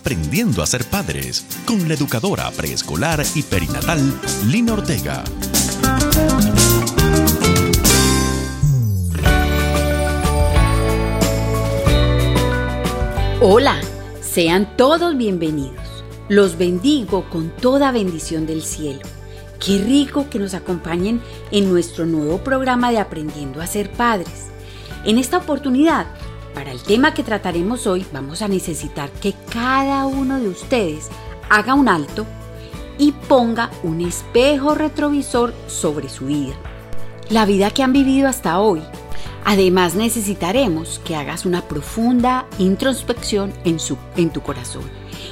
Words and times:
Aprendiendo 0.00 0.62
a 0.62 0.66
ser 0.66 0.86
padres 0.86 1.44
con 1.66 1.86
la 1.86 1.92
educadora 1.92 2.50
preescolar 2.52 3.22
y 3.34 3.42
perinatal 3.42 4.00
Lina 4.46 4.72
Ortega. 4.72 5.22
Hola, 13.42 13.78
sean 14.22 14.74
todos 14.78 15.18
bienvenidos. 15.18 15.76
Los 16.30 16.56
bendigo 16.56 17.28
con 17.28 17.50
toda 17.50 17.92
bendición 17.92 18.46
del 18.46 18.62
cielo. 18.62 19.02
Qué 19.62 19.84
rico 19.84 20.30
que 20.30 20.38
nos 20.38 20.54
acompañen 20.54 21.20
en 21.50 21.68
nuestro 21.70 22.06
nuevo 22.06 22.38
programa 22.38 22.90
de 22.90 22.98
Aprendiendo 22.98 23.60
a 23.60 23.66
ser 23.66 23.92
padres. 23.92 24.46
En 25.04 25.18
esta 25.18 25.36
oportunidad 25.36 26.06
para 26.54 26.72
el 26.72 26.82
tema 26.82 27.14
que 27.14 27.22
trataremos 27.22 27.86
hoy 27.86 28.04
vamos 28.12 28.42
a 28.42 28.48
necesitar 28.48 29.10
que 29.10 29.34
cada 29.52 30.06
uno 30.06 30.38
de 30.40 30.48
ustedes 30.48 31.08
haga 31.48 31.74
un 31.74 31.88
alto 31.88 32.26
y 32.98 33.12
ponga 33.12 33.70
un 33.82 34.00
espejo 34.00 34.74
retrovisor 34.74 35.54
sobre 35.66 36.08
su 36.08 36.26
vida. 36.26 36.54
La 37.28 37.46
vida 37.46 37.70
que 37.70 37.82
han 37.82 37.92
vivido 37.92 38.28
hasta 38.28 38.60
hoy. 38.60 38.82
Además 39.44 39.94
necesitaremos 39.94 41.00
que 41.04 41.16
hagas 41.16 41.46
una 41.46 41.62
profunda 41.62 42.46
introspección 42.58 43.52
en, 43.64 43.78
su, 43.78 43.96
en 44.16 44.30
tu 44.30 44.42
corazón. 44.42 44.82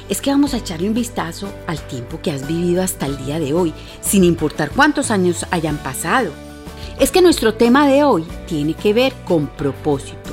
Es 0.09 0.19
que 0.19 0.31
vamos 0.31 0.53
a 0.53 0.57
echarle 0.57 0.87
un 0.87 0.95
vistazo 0.95 1.47
al 1.67 1.79
tiempo 1.87 2.19
que 2.21 2.31
has 2.31 2.47
vivido 2.47 2.81
hasta 2.81 3.05
el 3.05 3.23
día 3.23 3.39
de 3.39 3.53
hoy, 3.53 3.73
sin 4.01 4.23
importar 4.23 4.71
cuántos 4.71 5.11
años 5.11 5.45
hayan 5.51 5.77
pasado. 5.77 6.31
Es 6.99 7.11
que 7.11 7.21
nuestro 7.21 7.53
tema 7.53 7.87
de 7.87 8.03
hoy 8.03 8.25
tiene 8.47 8.73
que 8.73 8.93
ver 8.93 9.13
con 9.25 9.47
propósito 9.47 10.28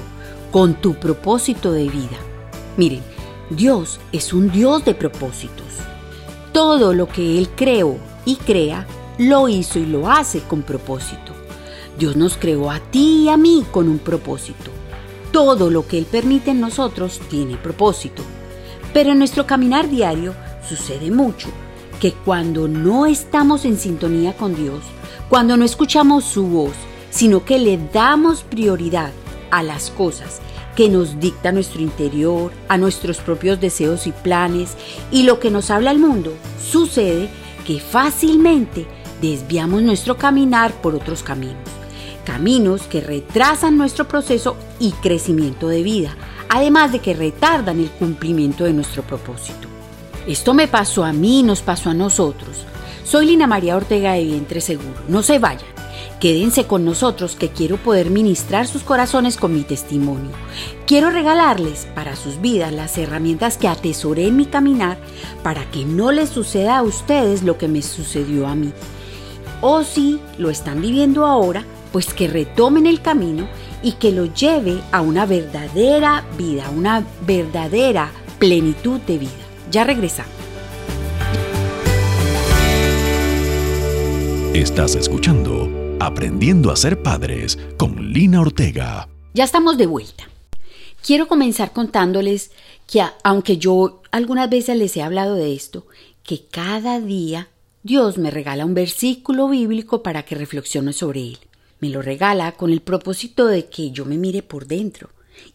con 0.57 0.73
tu 0.73 0.95
propósito 0.95 1.71
de 1.71 1.87
vida. 1.87 2.17
Miren, 2.79 3.03
Dios 3.51 4.01
es 4.11 4.33
un 4.33 4.51
Dios 4.51 4.87
de 4.87 4.95
propósitos. 4.95 5.67
Todo 6.51 6.95
lo 6.95 7.09
que 7.09 7.37
Él 7.37 7.51
creó 7.55 7.99
y 8.25 8.37
crea, 8.37 8.87
lo 9.19 9.51
hizo 9.51 9.79
y 9.79 9.85
lo 9.85 10.11
hace 10.11 10.41
con 10.41 10.63
propósito. 10.63 11.35
Dios 11.99 12.17
nos 12.17 12.39
creó 12.39 12.71
a 12.71 12.81
ti 12.81 13.25
y 13.25 13.29
a 13.29 13.37
mí 13.37 13.67
con 13.71 13.87
un 13.87 13.99
propósito. 13.99 14.71
Todo 15.31 15.69
lo 15.69 15.87
que 15.87 15.99
Él 15.99 16.07
permite 16.07 16.53
en 16.53 16.61
nosotros 16.63 17.21
tiene 17.29 17.59
propósito. 17.59 18.23
Pero 18.95 19.13
en 19.13 19.19
nuestro 19.19 19.47
caminar 19.47 19.91
diario 19.91 20.35
sucede 20.67 21.11
mucho 21.11 21.49
que 22.01 22.13
cuando 22.13 22.67
no 22.67 23.05
estamos 23.05 23.67
en 23.67 23.77
sintonía 23.77 24.35
con 24.35 24.57
Dios, 24.57 24.81
cuando 25.29 25.59
no 25.59 25.67
escuchamos 25.67 26.25
su 26.25 26.47
voz, 26.47 26.73
sino 27.11 27.45
que 27.45 27.59
le 27.59 27.79
damos 27.93 28.43
prioridad 28.43 29.13
a 29.51 29.63
las 29.63 29.91
cosas 29.91 30.41
que 30.77 30.89
nos 30.91 31.19
dicta 31.19 31.51
nuestro 31.51 31.81
interior, 31.81 32.53
a 32.69 32.77
nuestros 32.79 33.17
propios 33.19 33.59
deseos 33.61 34.07
y 34.07 34.13
planes 34.13 34.77
y 35.11 35.25
lo 35.25 35.41
que 35.41 35.51
nos 35.51 35.71
habla 35.71 35.91
el 35.91 35.99
mundo, 35.99 36.35
sucede 36.63 37.29
que 37.67 37.81
fácilmente 37.81 38.87
desviamos 39.21 39.83
nuestro 39.83 40.17
caminar 40.19 40.73
por 40.83 40.95
otros 40.95 41.23
caminos. 41.23 41.57
Caminos 42.25 42.83
que 42.83 43.01
retrasan 43.01 43.79
nuestro 43.79 44.07
proceso 44.07 44.57
y 44.79 44.93
crecimiento 44.93 45.69
de 45.69 45.83
vida, 45.83 46.15
además 46.49 46.93
de 46.93 46.99
que 46.99 47.15
retardan 47.15 47.81
el 47.81 47.91
cumplimiento 47.91 48.65
de 48.65 48.75
nuestro 48.75 49.03
propósito. 49.03 49.69
Esto 50.27 50.55
me 50.55 50.69
pasó 50.69 51.05
a 51.05 51.13
mí, 51.13 51.43
nos 51.43 51.63
pasó 51.63 51.91
a 51.91 51.95
nosotros. 51.95 52.65
Soy 53.05 53.27
Lina 53.27 53.47
María 53.47 53.77
Ortega 53.77 54.13
de 54.13 54.25
Vientre 54.25 54.61
Seguro. 54.61 55.03
No 55.09 55.23
se 55.23 55.39
vayan. 55.39 55.76
Quédense 56.21 56.65
con 56.65 56.87
nosotros 56.87 57.37
que 57.37 57.51
quiero 57.51 57.77
poder 57.77 58.09
ministrar 58.09 58.67
sus 58.67 58.83
corazones 58.83 59.37
con 59.37 59.53
mi 59.53 59.63
testimonio. 59.63 60.31
Quiero 60.87 61.11
regalarles 61.11 61.87
para 61.95 62.17
sus 62.17 62.41
vidas 62.41 62.73
las 62.73 62.97
herramientas 62.97 63.59
que 63.59 63.69
atesoré 63.69 64.29
en 64.29 64.37
mi 64.37 64.47
caminar 64.47 64.97
para 65.43 65.71
que 65.71 65.85
no 65.85 66.13
les 66.13 66.31
suceda 66.31 66.79
a 66.79 66.83
ustedes 66.83 67.43
lo 67.43 67.59
que 67.59 67.69
me 67.69 67.83
sucedió 67.83 68.47
a 68.47 68.55
mí. 68.55 68.73
O 69.61 69.83
si 69.83 70.19
lo 70.39 70.49
están 70.49 70.81
viviendo 70.81 71.27
ahora, 71.27 71.65
pues 71.93 72.15
que 72.15 72.29
retomen 72.29 72.87
el 72.87 73.03
camino 73.03 73.47
y 73.83 73.93
que 73.93 74.11
lo 74.11 74.25
lleve 74.25 74.81
a 74.93 75.03
una 75.03 75.27
verdadera 75.27 76.25
vida, 76.39 76.71
una 76.71 77.05
verdadera 77.27 78.11
plenitud 78.39 79.01
de 79.01 79.19
vida. 79.19 79.31
Ya 79.71 79.85
regresamos. 79.85 80.33
Estás 84.57 84.95
escuchando 84.95 85.46
Aprendiendo 86.07 86.71
a 86.71 86.77
ser 86.77 87.03
padres 87.03 87.59
con 87.77 88.13
Lina 88.13 88.41
Ortega. 88.41 89.09
Ya 89.35 89.43
estamos 89.43 89.77
de 89.77 89.87
vuelta. 89.87 90.29
Quiero 91.05 91.27
comenzar 91.27 91.73
contándoles 91.73 92.53
que 92.87 93.03
aunque 93.25 93.57
yo 93.57 94.03
algunas 94.13 94.49
veces 94.49 94.77
les 94.77 94.97
he 94.97 95.03
hablado 95.03 95.35
de 95.35 95.53
esto, 95.53 95.89
que 96.23 96.45
cada 96.47 97.01
día 97.01 97.49
Dios 97.83 98.19
me 98.19 98.31
regala 98.31 98.65
un 98.65 98.75
versículo 98.75 99.49
bíblico 99.49 100.05
para 100.05 100.23
que 100.23 100.37
reflexione 100.37 100.93
sobre 100.93 101.23
él. 101.23 101.39
Me 101.81 101.89
lo 101.89 102.03
regala 102.03 102.53
con 102.53 102.71
el 102.71 102.83
propósito 102.83 103.49
de 103.49 103.67
que 103.67 103.91
yo 103.91 104.05
me 104.05 104.17
mire 104.17 104.45
por 104.45 104.69
dentro 104.69 105.11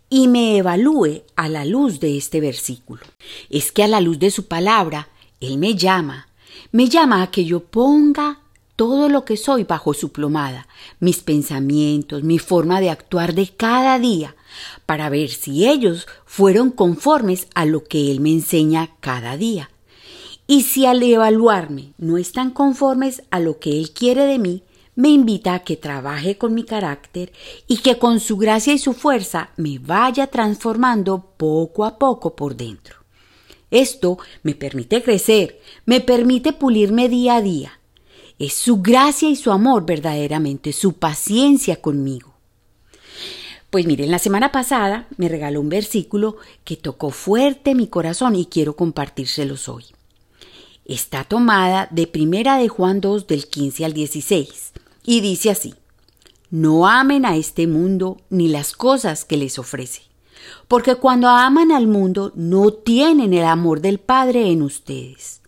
y 0.09 0.28
me 0.28 0.57
evalúe 0.57 1.22
a 1.38 1.47
la 1.47 1.63
luz 1.63 2.01
de 2.01 2.17
este 2.17 2.41
versículo. 2.41 3.03
Es 3.50 3.72
que 3.72 3.84
a 3.84 3.88
la 3.88 4.01
luz 4.01 4.19
de 4.19 4.31
su 4.31 4.47
palabra, 4.47 5.07
Él 5.40 5.57
me 5.57 5.75
llama, 5.75 6.28
me 6.73 6.90
llama 6.90 7.23
a 7.23 7.31
que 7.31 7.45
yo 7.45 7.61
ponga 7.61 8.41
todo 8.76 9.09
lo 9.09 9.26
que 9.26 9.38
soy 9.38 9.64
bajo 9.64 9.94
su 9.94 10.12
plomada, 10.12 10.68
mis 11.00 11.20
pensamientos, 11.20 12.24
mi 12.24 12.40
forma 12.40 12.82
de 12.82 12.90
actuar 12.90 13.34
de 13.34 13.48
cada 13.48 14.00
día, 14.00 14.36
para 14.86 15.09
ver 15.09 15.30
si 15.30 15.68
ellos 15.68 16.08
fueron 16.26 16.72
conformes 16.72 17.48
a 17.56 17.66
lo 17.66 17.84
que 17.84 18.12
Él 18.12 18.20
me 18.20 18.32
enseña 18.32 18.92
cada 19.00 19.38
día. 19.38 19.70
Y 20.48 20.64
si 20.64 20.86
al 20.86 21.02
evaluarme 21.02 21.94
no 21.98 22.18
están 22.18 22.52
conformes 22.52 23.24
a 23.32 23.40
lo 23.40 23.59
que 23.59 23.80
Él 23.80 23.92
quiere 23.92 24.26
de 24.26 24.40
mí, 24.40 24.64
me 24.96 25.09
invita 25.09 25.53
a 25.53 25.59
que 25.59 25.78
trabaje 25.78 26.38
con 26.38 26.53
mi 26.53 26.64
carácter 26.64 27.32
y 27.68 27.78
que 27.78 27.98
con 27.98 28.20
su 28.20 28.38
gracia 28.38 28.74
y 28.74 28.78
su 28.78 28.94
fuerza 28.94 29.52
me 29.56 29.80
vaya 29.80 30.28
transformando 30.28 31.34
poco 31.38 31.86
a 31.86 31.98
poco 31.98 32.36
por 32.36 32.56
dentro. 32.56 32.98
Esto 33.72 34.18
me 34.44 34.53
permite 34.53 35.02
crecer, 35.02 35.62
me 35.86 36.02
permite 36.02 36.52
pulirme 36.52 37.08
día 37.08 37.38
a 37.38 37.42
día, 37.42 37.80
es 38.41 38.56
su 38.56 38.81
gracia 38.81 39.29
y 39.29 39.35
su 39.35 39.52
amor 39.52 39.85
verdaderamente, 39.85 40.74
su 40.74 40.94
paciencia 40.94 41.79
conmigo. 41.79 42.34
Pues 43.69 43.85
miren, 43.85 44.09
la 44.09 44.18
semana 44.18 44.52
pasada 44.52 45.07
me 45.18 45.29
regaló 45.29 45.62
un 45.62 45.69
versículo 45.69 46.38
que 46.63 46.75
tocó 46.75 47.12
fuerte 47.12 47.75
mi 47.75 47.85
corazón 47.85 48.35
y 48.35 48.47
quiero 48.47 48.75
compartírselos 48.75 49.69
hoy. 49.69 49.85
Está 50.85 51.24
tomada 51.24 51.88
de 51.91 52.07
Primera 52.07 52.57
de 52.57 52.68
Juan 52.68 53.00
2 53.00 53.28
del 53.28 53.47
15 53.47 53.85
al 53.85 53.94
16 53.94 54.72
y 55.06 55.22
dice 55.22 55.52
así: 55.52 55.75
No 56.50 56.88
amen 56.88 57.28
a 57.28 57.38
este 57.38 57.68
mundo 57.68 58.18
ni 58.31 58.47
las 58.47 58.73
cosas 58.73 59.23
que 59.23 59.38
les 59.38 59.59
ofrece, 59.59 60.02
porque 60.68 60.96
cuando 60.96 61.29
aman 61.29 61.72
al 61.72 61.85
mundo 61.85 62.31
no 62.34 62.73
tienen 62.73 63.35
el 63.35 63.46
amor 63.46 63.81
del 63.81 64.00
Padre 64.00 64.52
en 64.52 64.63
ustedes 64.63 65.41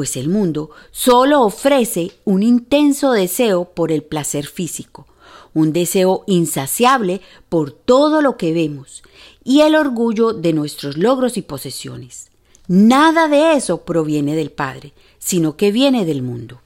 pues 0.00 0.16
el 0.16 0.30
mundo 0.30 0.70
solo 0.92 1.42
ofrece 1.42 2.12
un 2.24 2.42
intenso 2.42 3.12
deseo 3.12 3.66
por 3.66 3.92
el 3.92 4.02
placer 4.02 4.46
físico, 4.46 5.06
un 5.52 5.74
deseo 5.74 6.24
insaciable 6.26 7.20
por 7.50 7.72
todo 7.72 8.22
lo 8.22 8.38
que 8.38 8.54
vemos 8.54 9.02
y 9.44 9.60
el 9.60 9.74
orgullo 9.74 10.32
de 10.32 10.54
nuestros 10.54 10.96
logros 10.96 11.36
y 11.36 11.42
posesiones. 11.42 12.30
Nada 12.66 13.28
de 13.28 13.52
eso 13.52 13.84
proviene 13.84 14.34
del 14.34 14.50
Padre, 14.50 14.94
sino 15.18 15.58
que 15.58 15.70
viene 15.70 16.06
del 16.06 16.22
mundo. 16.22 16.62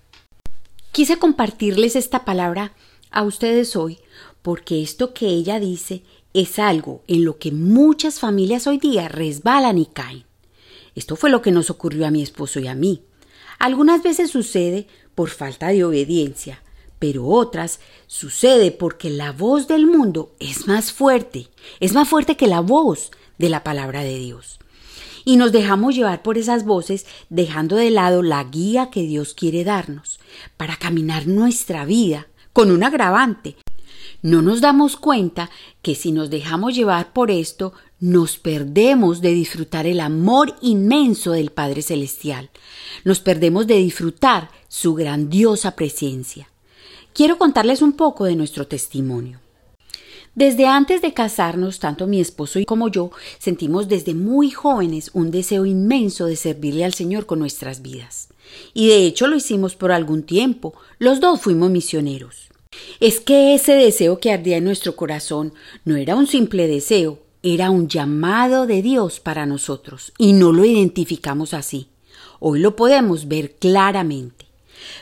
Quise 0.93 1.19
compartirles 1.19 1.97
esta 1.97 2.25
palabra 2.25 2.73
a 3.11 3.25
ustedes 3.25 3.75
hoy 3.75 3.99
porque 4.43 4.81
esto 4.81 5.13
que 5.13 5.27
ella 5.27 5.59
dice 5.59 6.05
es 6.35 6.61
algo 6.61 7.03
en 7.09 7.25
lo 7.25 7.39
que 7.39 7.51
muchas 7.51 8.21
familias 8.21 8.69
hoy 8.69 8.79
día 8.79 9.09
resbalan 9.09 9.79
y 9.79 9.87
caen. 9.87 10.25
Esto 10.95 11.17
fue 11.17 11.31
lo 11.31 11.43
que 11.43 11.51
nos 11.51 11.71
ocurrió 11.71 12.07
a 12.07 12.11
mi 12.11 12.23
esposo 12.23 12.61
y 12.61 12.69
a 12.69 12.75
mí. 12.75 13.03
Algunas 13.59 14.03
veces 14.03 14.31
sucede 14.31 14.87
por 15.15 15.31
falta 15.31 15.69
de 15.69 15.85
obediencia, 15.85 16.63
pero 16.99 17.27
otras 17.27 17.81
sucede 18.07 18.71
porque 18.71 19.11
la 19.11 19.33
voz 19.33 19.69
del 19.69 19.87
mundo 19.87 20.33
es 20.39 20.67
más 20.67 20.93
fuerte, 20.93 21.49
es 21.81 21.93
más 21.93 22.09
fuerte 22.09 22.37
que 22.37 22.47
la 22.47 22.61
voz 22.61 23.11
de 23.39 23.49
la 23.49 23.63
palabra 23.63 24.03
de 24.03 24.19
Dios. 24.19 24.59
Y 25.25 25.37
nos 25.37 25.53
dejamos 25.53 25.95
llevar 25.95 26.23
por 26.23 26.37
esas 26.37 26.65
voces, 26.65 27.07
dejando 27.31 27.77
de 27.77 27.91
lado 27.91 28.23
la 28.23 28.45
guía 28.45 28.91
que 28.91 29.03
Dios 29.03 29.35
quiere 29.35 29.65
darnos 29.65 30.21
para 30.57 30.77
caminar 30.77 31.27
nuestra 31.27 31.85
vida 31.85 32.27
con 32.53 32.71
un 32.71 32.85
agravante. 32.85 33.57
No 34.25 34.41
nos 34.41 34.63
damos 34.63 34.97
cuenta 34.97 35.51
que 35.83 35.95
si 35.95 36.11
nos 36.11 36.31
dejamos 36.31 36.75
llevar 36.75 37.13
por 37.13 37.31
esto, 37.31 37.75
nos 38.01 38.39
perdemos 38.39 39.21
de 39.21 39.35
disfrutar 39.35 39.87
el 39.87 40.01
amor 40.01 40.55
inmenso 40.63 41.33
del 41.33 41.51
Padre 41.51 41.83
Celestial, 41.83 42.49
nos 43.05 43.21
perdemos 43.21 43.67
de 43.67 43.75
disfrutar 43.75 44.49
su 44.67 44.95
grandiosa 44.95 45.77
presencia. 45.77 46.49
Quiero 47.13 47.37
contarles 47.37 47.83
un 47.83 47.93
poco 47.93 48.25
de 48.25 48.35
nuestro 48.35 48.67
testimonio. 48.67 49.41
Desde 50.35 50.65
antes 50.65 51.03
de 51.03 51.13
casarnos, 51.13 51.79
tanto 51.79 52.07
mi 52.07 52.19
esposo 52.19 52.59
y 52.59 52.65
como 52.65 52.89
yo 52.89 53.11
sentimos 53.39 53.89
desde 53.89 54.15
muy 54.15 54.51
jóvenes 54.51 55.11
un 55.13 55.33
deseo 55.33 55.67
inmenso 55.67 56.25
de 56.25 56.37
servirle 56.37 56.87
al 56.87 56.95
Señor 56.95 57.27
con 57.27 57.41
nuestras 57.41 57.83
vidas. 57.83 58.29
Y 58.73 58.89
de 58.89 59.05
hecho 59.05 59.27
lo 59.27 59.37
hicimos 59.37 59.77
por 59.77 59.93
algún 59.93 60.23
tiempo. 60.23 60.73
Los 60.99 61.21
dos 61.21 61.43
fuimos 61.43 61.71
misioneros. 61.71 62.49
Es 63.01 63.21
que 63.21 63.55
ese 63.55 63.73
deseo 63.73 64.19
que 64.19 64.33
ardía 64.33 64.59
en 64.59 64.65
nuestro 64.65 64.97
corazón 64.97 65.53
no 65.85 65.97
era 65.97 66.17
un 66.17 66.27
simple 66.27 66.67
deseo, 66.67 67.19
era 67.43 67.71
un 67.71 67.89
llamado 67.89 68.67
de 68.67 68.83
Dios 68.83 69.21
para 69.21 69.47
nosotros, 69.47 70.13
y 70.19 70.33
no 70.33 70.53
lo 70.53 70.65
identificamos 70.65 71.53
así. 71.53 71.89
Hoy 72.41 72.61
lo 72.61 72.77
podemos 72.77 73.29
ver 73.29 73.57
claramente. 73.57 74.45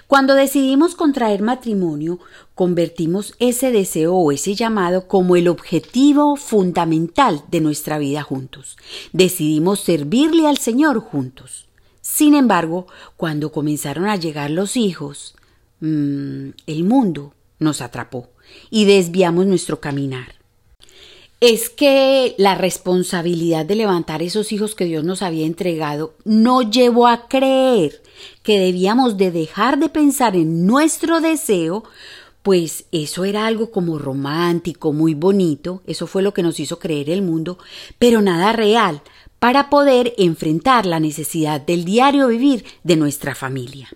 Cuando 0.07 0.35
decidimos 0.35 0.95
contraer 0.95 1.43
matrimonio, 1.43 2.19
convertimos 2.55 3.35
ese 3.39 3.73
deseo 3.73 4.15
o 4.15 4.33
ese 4.33 4.55
llamado 4.55 5.09
como 5.09 5.37
el 5.37 5.49
objetivo 5.49 6.37
fundamental 6.37 7.45
de 7.51 7.61
nuestra 7.61 7.99
vida 7.99 8.23
juntos. 8.23 8.77
Decidimos 9.13 9.81
servirle 9.81 10.47
al 10.47 10.59
Señor 10.59 11.01
juntos. 11.01 11.67
Sin 12.01 12.35
embargo, 12.35 12.87
cuando 13.17 13.53
comenzaron 13.53 14.07
a 14.07 14.17
llegar 14.17 14.51
los 14.51 14.77
hijos, 14.77 15.35
mmm, 15.81 16.51
el 16.67 16.85
mundo 16.85 17.35
nos 17.63 17.81
atrapó 17.81 18.29
y 18.71 18.85
desviamos 18.85 19.47
nuestro 19.47 19.81
caminar. 19.81 20.37
Es 21.41 21.71
que 21.71 22.35
la 22.39 22.55
responsabilidad 22.55 23.67
de 23.67 23.75
levantar 23.75 24.23
esos 24.23 24.53
hijos 24.53 24.77
que 24.77 24.85
Dios 24.85 25.03
nos 25.03 25.23
había 25.23 25.45
entregado 25.45 26.15
nos 26.25 26.71
llevó 26.71 27.09
a 27.09 27.27
creer 27.27 28.01
que 28.45 28.61
debíamos 28.61 29.17
de 29.17 29.33
dejar 29.33 29.79
de 29.79 29.89
pensar 29.89 30.37
en 30.37 30.67
nuestro 30.67 31.21
deseo, 31.21 31.83
pues 32.43 32.85
eso 32.93 33.25
era 33.25 33.47
algo 33.47 33.71
como 33.71 33.99
romántico, 33.99 34.93
muy 34.93 35.15
bonito, 35.15 35.83
eso 35.87 36.07
fue 36.07 36.23
lo 36.23 36.33
que 36.33 36.43
nos 36.45 36.61
hizo 36.61 36.79
creer 36.79 37.11
el 37.11 37.23
mundo, 37.23 37.59
pero 37.99 38.23
nada 38.23 38.53
real 38.53 39.03
para 39.41 39.71
poder 39.71 40.15
enfrentar 40.19 40.87
la 40.87 41.01
necesidad 41.01 41.61
del 41.61 41.85
diario 41.85 42.29
vivir 42.29 42.65
de 42.85 42.95
nuestra 42.95 43.35
familia. 43.35 43.89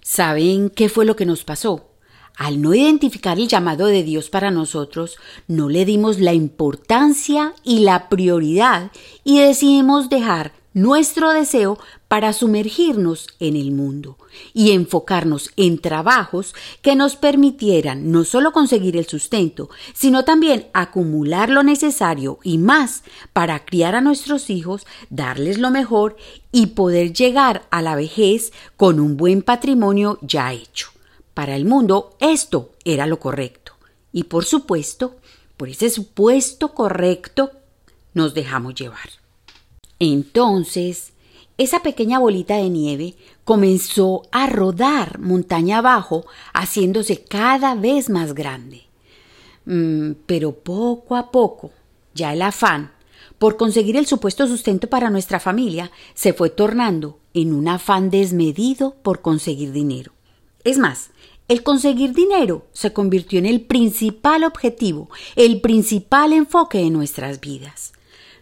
¿Saben 0.00 0.70
qué 0.70 0.88
fue 0.88 1.04
lo 1.04 1.16
que 1.16 1.26
nos 1.26 1.44
pasó? 1.44 1.91
Al 2.36 2.62
no 2.62 2.74
identificar 2.74 3.38
el 3.38 3.48
llamado 3.48 3.86
de 3.86 4.02
Dios 4.02 4.30
para 4.30 4.50
nosotros, 4.50 5.16
no 5.48 5.68
le 5.68 5.84
dimos 5.84 6.18
la 6.18 6.32
importancia 6.32 7.54
y 7.62 7.80
la 7.80 8.08
prioridad 8.08 8.90
y 9.22 9.40
decidimos 9.40 10.08
dejar 10.08 10.52
nuestro 10.74 11.30
deseo 11.32 11.78
para 12.08 12.32
sumergirnos 12.32 13.28
en 13.40 13.56
el 13.56 13.72
mundo 13.72 14.16
y 14.54 14.72
enfocarnos 14.72 15.50
en 15.56 15.78
trabajos 15.78 16.54
que 16.80 16.96
nos 16.96 17.16
permitieran 17.16 18.10
no 18.10 18.24
solo 18.24 18.52
conseguir 18.52 18.96
el 18.96 19.06
sustento, 19.06 19.68
sino 19.92 20.24
también 20.24 20.66
acumular 20.72 21.50
lo 21.50 21.62
necesario 21.62 22.38
y 22.42 22.58
más 22.58 23.02
para 23.32 23.64
criar 23.64 23.94
a 23.94 24.00
nuestros 24.00 24.50
hijos, 24.50 24.86
darles 25.10 25.58
lo 25.58 25.70
mejor 25.70 26.16
y 26.50 26.68
poder 26.68 27.12
llegar 27.12 27.66
a 27.70 27.82
la 27.82 27.94
vejez 27.94 28.52
con 28.76 29.00
un 29.00 29.16
buen 29.16 29.42
patrimonio 29.42 30.18
ya 30.22 30.52
hecho. 30.52 30.92
Para 31.34 31.56
el 31.56 31.64
mundo 31.64 32.16
esto 32.20 32.72
era 32.84 33.06
lo 33.06 33.18
correcto 33.18 33.72
y 34.12 34.24
por 34.24 34.44
supuesto, 34.44 35.16
por 35.56 35.68
ese 35.68 35.90
supuesto 35.90 36.74
correcto, 36.74 37.52
nos 38.14 38.34
dejamos 38.34 38.74
llevar. 38.74 39.08
Entonces, 39.98 41.12
esa 41.56 41.80
pequeña 41.80 42.18
bolita 42.18 42.56
de 42.56 42.68
nieve 42.68 43.14
comenzó 43.44 44.22
a 44.32 44.46
rodar 44.46 45.18
montaña 45.18 45.78
abajo, 45.78 46.26
haciéndose 46.52 47.24
cada 47.24 47.74
vez 47.74 48.10
más 48.10 48.34
grande. 48.34 48.82
Mm, 49.64 50.12
pero 50.26 50.52
poco 50.52 51.16
a 51.16 51.30
poco, 51.30 51.70
ya 52.14 52.32
el 52.32 52.42
afán 52.42 52.92
por 53.38 53.56
conseguir 53.56 53.96
el 53.96 54.06
supuesto 54.06 54.46
sustento 54.46 54.88
para 54.88 55.10
nuestra 55.10 55.40
familia 55.40 55.90
se 56.14 56.32
fue 56.32 56.48
tornando 56.48 57.18
en 57.34 57.52
un 57.52 57.66
afán 57.66 58.08
desmedido 58.08 58.94
por 59.02 59.20
conseguir 59.20 59.72
dinero. 59.72 60.12
Es 60.64 60.78
más, 60.78 61.10
el 61.48 61.62
conseguir 61.62 62.12
dinero 62.12 62.66
se 62.72 62.92
convirtió 62.92 63.38
en 63.38 63.46
el 63.46 63.60
principal 63.62 64.44
objetivo, 64.44 65.10
el 65.36 65.60
principal 65.60 66.32
enfoque 66.32 66.78
de 66.78 66.90
nuestras 66.90 67.40
vidas. 67.40 67.92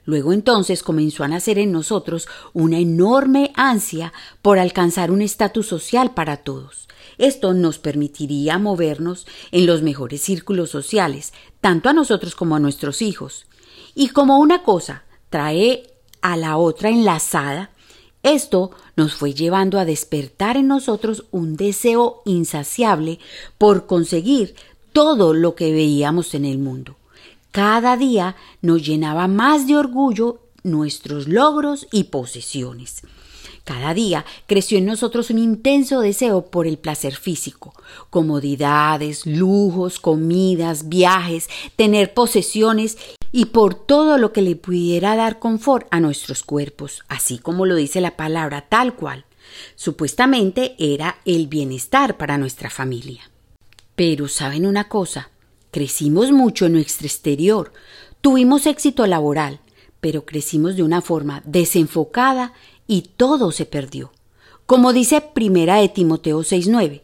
Luego 0.04 0.32
entonces 0.32 0.82
comenzó 0.82 1.24
a 1.24 1.28
nacer 1.28 1.58
en 1.58 1.72
nosotros 1.72 2.28
una 2.52 2.78
enorme 2.78 3.52
ansia 3.54 4.12
por 4.42 4.58
alcanzar 4.58 5.10
un 5.10 5.22
estatus 5.22 5.66
social 5.66 6.14
para 6.14 6.38
todos. 6.38 6.88
Esto 7.16 7.54
nos 7.54 7.78
permitiría 7.78 8.58
movernos 8.58 9.26
en 9.50 9.66
los 9.66 9.82
mejores 9.82 10.22
círculos 10.22 10.70
sociales, 10.70 11.32
tanto 11.60 11.88
a 11.88 11.92
nosotros 11.92 12.34
como 12.34 12.56
a 12.56 12.60
nuestros 12.60 13.02
hijos. 13.02 13.46
Y 13.94 14.08
como 14.08 14.38
una 14.38 14.62
cosa 14.62 15.04
trae 15.28 15.94
a 16.22 16.36
la 16.36 16.56
otra 16.56 16.88
enlazada, 16.88 17.70
esto 18.22 18.70
nos 18.96 19.14
fue 19.14 19.32
llevando 19.32 19.78
a 19.78 19.84
despertar 19.84 20.56
en 20.56 20.68
nosotros 20.68 21.24
un 21.30 21.56
deseo 21.56 22.22
insaciable 22.24 23.18
por 23.56 23.86
conseguir 23.86 24.54
todo 24.92 25.32
lo 25.32 25.54
que 25.54 25.72
veíamos 25.72 26.34
en 26.34 26.44
el 26.44 26.58
mundo. 26.58 26.96
Cada 27.50 27.96
día 27.96 28.36
nos 28.62 28.86
llenaba 28.86 29.26
más 29.26 29.66
de 29.66 29.76
orgullo 29.76 30.40
nuestros 30.62 31.28
logros 31.28 31.88
y 31.90 32.04
posesiones. 32.04 33.02
Cada 33.70 33.94
día 33.94 34.24
creció 34.48 34.78
en 34.78 34.86
nosotros 34.86 35.30
un 35.30 35.38
intenso 35.38 36.00
deseo 36.00 36.46
por 36.46 36.66
el 36.66 36.76
placer 36.76 37.14
físico, 37.14 37.72
comodidades, 38.10 39.26
lujos, 39.26 40.00
comidas, 40.00 40.88
viajes, 40.88 41.48
tener 41.76 42.12
posesiones 42.12 42.98
y 43.30 43.44
por 43.44 43.76
todo 43.76 44.18
lo 44.18 44.32
que 44.32 44.42
le 44.42 44.56
pudiera 44.56 45.14
dar 45.14 45.38
confort 45.38 45.86
a 45.92 46.00
nuestros 46.00 46.42
cuerpos, 46.42 47.04
así 47.06 47.38
como 47.38 47.64
lo 47.64 47.76
dice 47.76 48.00
la 48.00 48.16
palabra 48.16 48.62
tal 48.62 48.96
cual. 48.96 49.24
Supuestamente 49.76 50.74
era 50.80 51.18
el 51.24 51.46
bienestar 51.46 52.16
para 52.16 52.38
nuestra 52.38 52.70
familia. 52.70 53.30
Pero 53.94 54.26
¿saben 54.26 54.66
una 54.66 54.88
cosa? 54.88 55.30
Crecimos 55.70 56.32
mucho 56.32 56.66
en 56.66 56.72
nuestro 56.72 57.06
exterior, 57.06 57.72
tuvimos 58.20 58.66
éxito 58.66 59.06
laboral, 59.06 59.60
pero 60.00 60.24
crecimos 60.24 60.76
de 60.76 60.82
una 60.82 61.02
forma 61.02 61.42
desenfocada 61.44 62.52
y 62.90 63.02
todo 63.02 63.52
se 63.52 63.66
perdió. 63.66 64.10
Como 64.66 64.92
dice 64.92 65.20
Primera 65.20 65.76
de 65.76 65.88
Timoteo 65.88 66.40
6:9, 66.40 67.02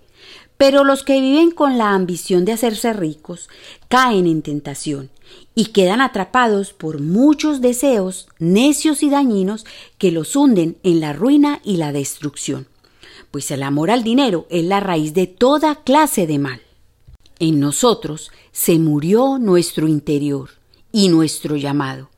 pero 0.56 0.82
los 0.82 1.04
que 1.04 1.20
viven 1.20 1.52
con 1.52 1.78
la 1.78 1.94
ambición 1.94 2.44
de 2.44 2.52
hacerse 2.52 2.92
ricos 2.92 3.48
caen 3.86 4.26
en 4.26 4.42
tentación 4.42 5.10
y 5.54 5.66
quedan 5.66 6.00
atrapados 6.00 6.72
por 6.72 7.00
muchos 7.00 7.60
deseos 7.60 8.26
necios 8.40 9.04
y 9.04 9.10
dañinos 9.10 9.64
que 9.96 10.10
los 10.10 10.34
hunden 10.34 10.76
en 10.82 10.98
la 10.98 11.12
ruina 11.12 11.60
y 11.62 11.76
la 11.76 11.92
destrucción. 11.92 12.66
Pues 13.30 13.52
el 13.52 13.62
amor 13.62 13.92
al 13.92 14.02
dinero 14.02 14.48
es 14.50 14.64
la 14.64 14.80
raíz 14.80 15.14
de 15.14 15.28
toda 15.28 15.84
clase 15.84 16.26
de 16.26 16.40
mal. 16.40 16.62
En 17.38 17.60
nosotros 17.60 18.32
se 18.50 18.80
murió 18.80 19.38
nuestro 19.38 19.86
interior 19.86 20.50
y 20.90 21.10
nuestro 21.10 21.54
llamado. 21.54 22.10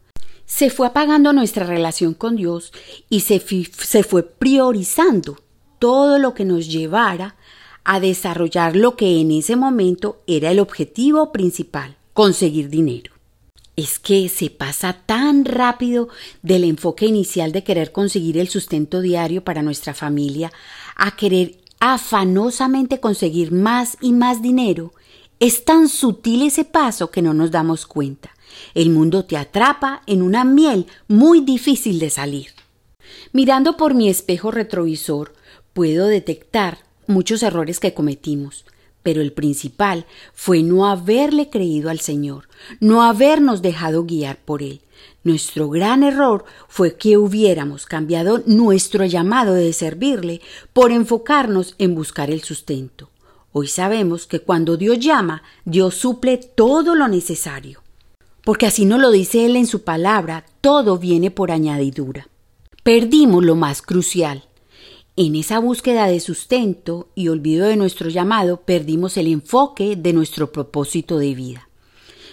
Se 0.49 0.71
fue 0.71 0.87
apagando 0.87 1.35
nuestra 1.35 1.67
relación 1.67 2.15
con 2.15 2.35
Dios 2.35 2.73
y 3.11 3.21
se, 3.21 3.39
se 3.39 4.03
fue 4.03 4.23
priorizando 4.23 5.37
todo 5.79 6.19
lo 6.19 6.33
que 6.33 6.47
nos 6.47 6.69
llevara 6.69 7.37
a 7.85 8.01
desarrollar 8.01 8.75
lo 8.75 8.97
que 8.97 9.21
en 9.21 9.31
ese 9.31 9.57
momento 9.57 10.23
era 10.27 10.51
el 10.51 10.59
objetivo 10.59 11.33
principal, 11.33 11.97
conseguir 12.15 12.71
dinero. 12.71 13.13
Es 13.77 13.99
que 13.99 14.31
se 14.31 14.49
pasa 14.49 14.95
tan 15.05 15.45
rápido 15.45 16.09
del 16.43 16.65
enfoque 16.65 17.05
inicial 17.05 17.53
de 17.53 17.63
querer 17.63 17.93
conseguir 17.93 18.39
el 18.39 18.49
sustento 18.49 19.03
diario 19.03 19.45
para 19.45 19.63
nuestra 19.63 19.93
familia 19.93 20.51
a 20.97 21.15
querer 21.15 21.59
afanosamente 21.79 23.01
conseguir 23.01 23.53
más 23.53 23.99
y 24.01 24.13
más 24.13 24.41
dinero 24.41 24.93
es 25.41 25.67
tan 25.67 25.91
sutil 25.91 26.43
ese 26.43 26.65
paso 26.65 27.11
que 27.11 27.23
no 27.23 27.35
nos 27.35 27.51
damos 27.51 27.87
cuenta. 27.87 28.31
El 28.75 28.91
mundo 28.91 29.25
te 29.25 29.37
atrapa 29.37 30.03
en 30.07 30.23
una 30.23 30.45
miel 30.45 30.87
muy 31.07 31.41
difícil 31.41 31.99
de 31.99 32.11
salir. 32.11 32.49
Mirando 33.33 33.77
por 33.77 33.95
mi 33.95 34.09
espejo 34.09 34.51
retrovisor, 34.51 35.33
puedo 35.73 36.07
detectar 36.07 36.79
muchos 37.07 37.43
errores 37.43 37.81
que 37.81 37.95
cometimos, 37.95 38.65
pero 39.03 39.21
el 39.23 39.33
principal 39.33 40.07
fue 40.35 40.63
no 40.63 40.87
haberle 40.87 41.51
creído 41.51 41.91
al 41.91 42.01
Señor, 42.01 42.49
no 42.81 43.03
habernos 43.03 43.63
dejado 43.63 44.05
guiar 44.05 44.39
por 44.39 44.63
Él. 44.63 44.81
Nuestro 45.25 45.69
gran 45.69 46.03
error 46.03 46.45
fue 46.69 46.97
que 46.97 47.17
hubiéramos 47.17 47.87
cambiado 47.87 48.43
nuestro 48.47 49.05
llamado 49.05 49.55
de 49.55 49.73
servirle 49.73 50.41
por 50.73 50.93
enfocarnos 50.93 51.75
en 51.79 51.95
buscar 51.95 52.31
el 52.31 52.43
sustento. 52.43 53.11
Hoy 53.53 53.69
sabemos 53.69 54.27
que 54.27 54.41
cuando 54.41 54.77
Dios 54.77 54.99
llama, 54.99 55.43
Dios 55.65 55.95
suple 55.95 56.37
todo 56.37 56.95
lo 56.95 57.09
necesario. 57.09 57.83
Porque 58.49 58.65
así 58.65 58.87
nos 58.87 58.99
lo 58.99 59.11
dice 59.11 59.45
Él 59.45 59.57
en 59.57 59.67
su 59.67 59.83
palabra, 59.83 60.47
todo 60.63 60.97
viene 60.97 61.31
por 61.31 61.51
añadidura. 61.51 62.31
Perdimos 62.83 63.45
lo 63.45 63.57
más 63.57 63.83
crucial. 63.83 64.45
En 65.17 65.37
esa 65.37 65.59
búsqueda 65.59 66.07
de 66.07 66.19
sustento 66.19 67.11
y 67.15 67.29
olvido 67.29 67.67
de 67.67 67.77
nuestro 67.77 68.09
llamado, 68.09 68.63
perdimos 68.63 69.19
el 69.19 69.27
enfoque 69.27 69.97
de 69.97 70.15
nuestro 70.15 70.51
propósito 70.51 71.19
de 71.19 71.35
vida. 71.35 71.69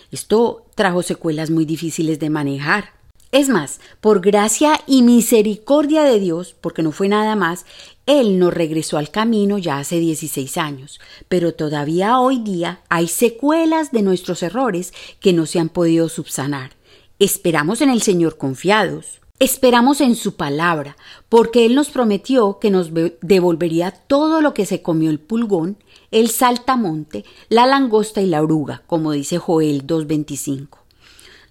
Esto 0.09 0.67
trajo 0.73 1.03
secuelas 1.03 1.49
muy 1.49 1.65
difíciles 1.65 2.17
de 2.17 2.29
manejar. 2.29 2.93
Es 3.35 3.49
más, 3.49 3.81
por 3.99 4.21
gracia 4.21 4.79
y 4.87 5.01
misericordia 5.01 6.03
de 6.03 6.21
Dios, 6.21 6.55
porque 6.61 6.81
no 6.81 6.93
fue 6.93 7.09
nada 7.09 7.35
más, 7.35 7.65
Él 8.05 8.39
nos 8.39 8.53
regresó 8.53 8.97
al 8.97 9.11
camino 9.11 9.57
ya 9.57 9.77
hace 9.77 9.99
16 9.99 10.55
años, 10.55 11.01
pero 11.27 11.53
todavía 11.53 12.17
hoy 12.17 12.39
día 12.39 12.79
hay 12.87 13.09
secuelas 13.09 13.91
de 13.91 14.03
nuestros 14.03 14.41
errores 14.41 14.93
que 15.19 15.33
no 15.33 15.47
se 15.47 15.59
han 15.59 15.67
podido 15.67 16.07
subsanar. 16.07 16.77
Esperamos 17.19 17.81
en 17.81 17.89
el 17.89 18.01
Señor 18.01 18.37
confiados. 18.37 19.19
Esperamos 19.37 19.99
en 19.99 20.15
su 20.15 20.37
palabra, 20.37 20.95
porque 21.27 21.65
Él 21.65 21.75
nos 21.75 21.89
prometió 21.89 22.59
que 22.59 22.71
nos 22.71 22.91
devolvería 23.19 23.91
todo 23.91 24.39
lo 24.39 24.53
que 24.53 24.65
se 24.65 24.81
comió 24.81 25.09
el 25.09 25.19
pulgón, 25.19 25.75
el 26.09 26.29
saltamonte, 26.29 27.25
la 27.49 27.65
langosta 27.65 28.21
y 28.21 28.27
la 28.27 28.41
oruga, 28.41 28.83
como 28.87 29.11
dice 29.11 29.39
Joel 29.39 29.85
2.25. 29.85 30.84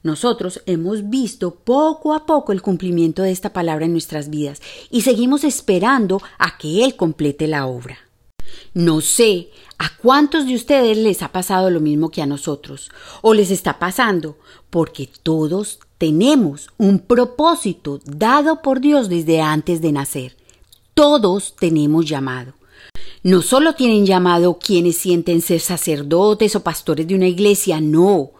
Nosotros 0.04 0.61
hemos 0.66 1.08
visto 1.08 1.54
poco 1.54 2.12
a 2.12 2.26
poco 2.26 2.52
el 2.52 2.61
cumplimiento 2.61 3.23
de 3.23 3.30
esta 3.30 3.54
palabra 3.54 3.87
en 3.87 3.92
nuestras 3.92 4.28
vidas 4.28 4.61
y 4.90 5.00
seguimos 5.00 5.44
esperando 5.44 6.20
a 6.38 6.58
que 6.58 6.84
Él 6.84 6.94
complete 6.94 7.49
la 7.49 7.66
obra. 7.66 7.96
No 8.75 9.00
sé 9.00 9.49
a 9.78 9.96
cuántos 9.96 10.44
de 10.44 10.54
ustedes 10.54 10.99
les 10.99 11.23
ha 11.23 11.32
pasado 11.32 11.70
lo 11.70 11.80
mismo 11.80 12.11
que 12.11 12.20
a 12.20 12.26
nosotros, 12.26 12.90
o 13.23 13.32
les 13.32 13.50
está 13.50 13.78
pasando, 13.78 14.37
porque 14.68 15.08
todos 15.23 15.80
tenemos 15.96 16.68
un 16.76 16.99
propósito 16.99 17.99
dado 18.04 18.61
por 18.61 18.80
Dios 18.80 19.08
desde 19.08 19.40
antes 19.40 19.80
de 19.80 19.92
nacer. 19.92 20.37
Todos 20.92 21.56
tenemos 21.58 22.04
llamado. 22.04 22.52
No 23.23 23.40
solo 23.40 23.75
tienen 23.75 24.04
llamado 24.04 24.58
quienes 24.58 24.99
sienten 24.99 25.40
ser 25.40 25.61
sacerdotes 25.61 26.54
o 26.56 26.62
pastores 26.62 27.06
de 27.08 27.14
una 27.14 27.26
iglesia, 27.26 27.80
no. 27.80 28.32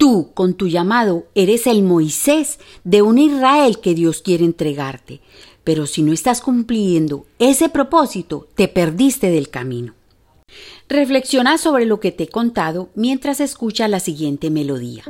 Tú, 0.00 0.30
con 0.32 0.54
tu 0.54 0.66
llamado, 0.66 1.26
eres 1.34 1.66
el 1.66 1.82
Moisés 1.82 2.58
de 2.84 3.02
un 3.02 3.18
Israel 3.18 3.80
que 3.82 3.94
Dios 3.94 4.22
quiere 4.22 4.46
entregarte. 4.46 5.20
Pero 5.62 5.86
si 5.86 6.00
no 6.00 6.14
estás 6.14 6.40
cumpliendo 6.40 7.26
ese 7.38 7.68
propósito, 7.68 8.48
te 8.54 8.66
perdiste 8.66 9.30
del 9.30 9.50
camino. 9.50 9.92
Reflexiona 10.88 11.58
sobre 11.58 11.84
lo 11.84 12.00
que 12.00 12.12
te 12.12 12.24
he 12.24 12.28
contado 12.28 12.88
mientras 12.94 13.40
escucha 13.40 13.88
la 13.88 14.00
siguiente 14.00 14.48
melodía. 14.48 15.04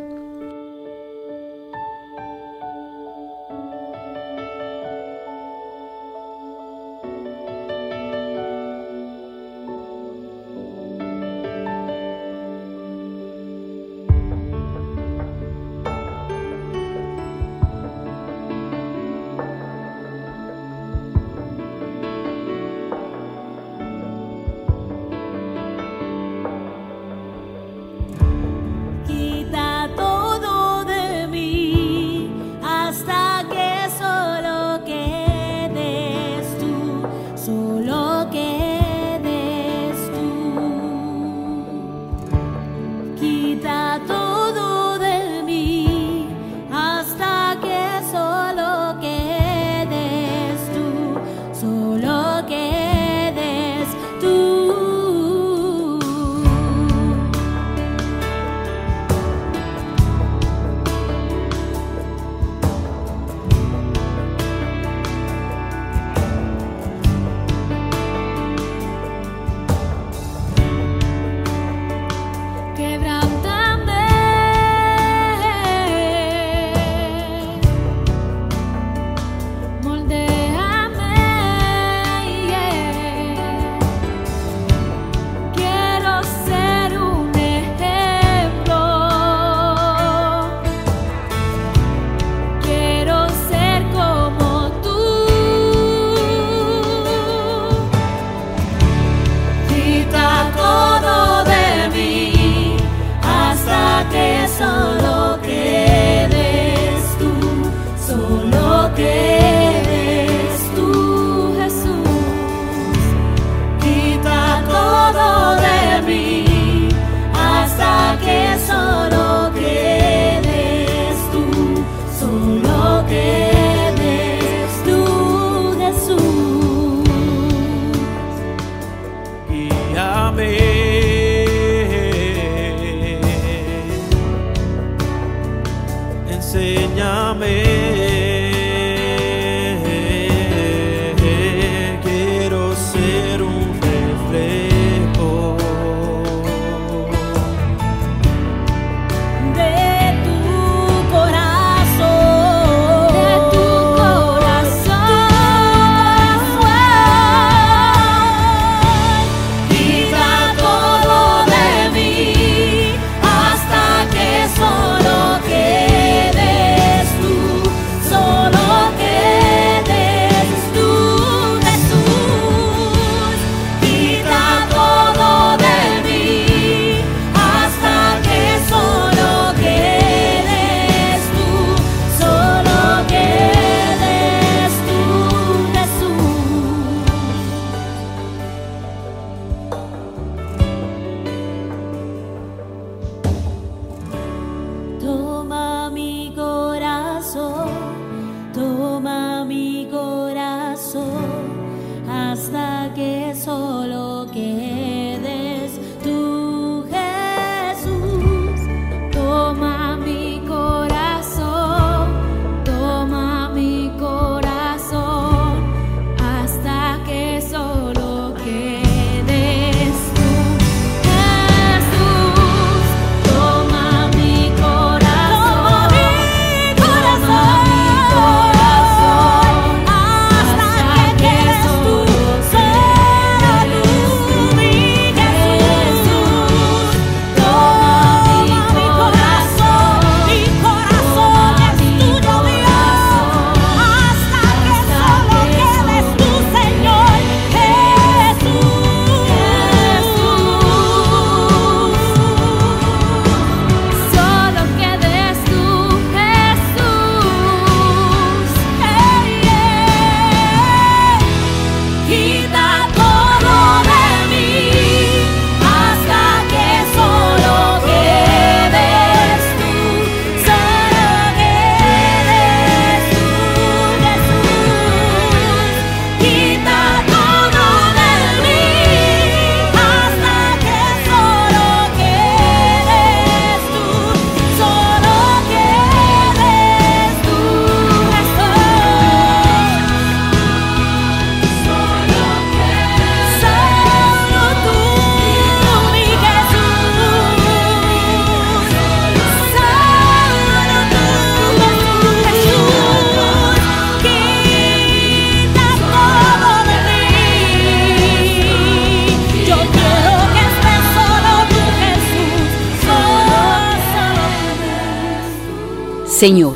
Señor, 316.20 316.54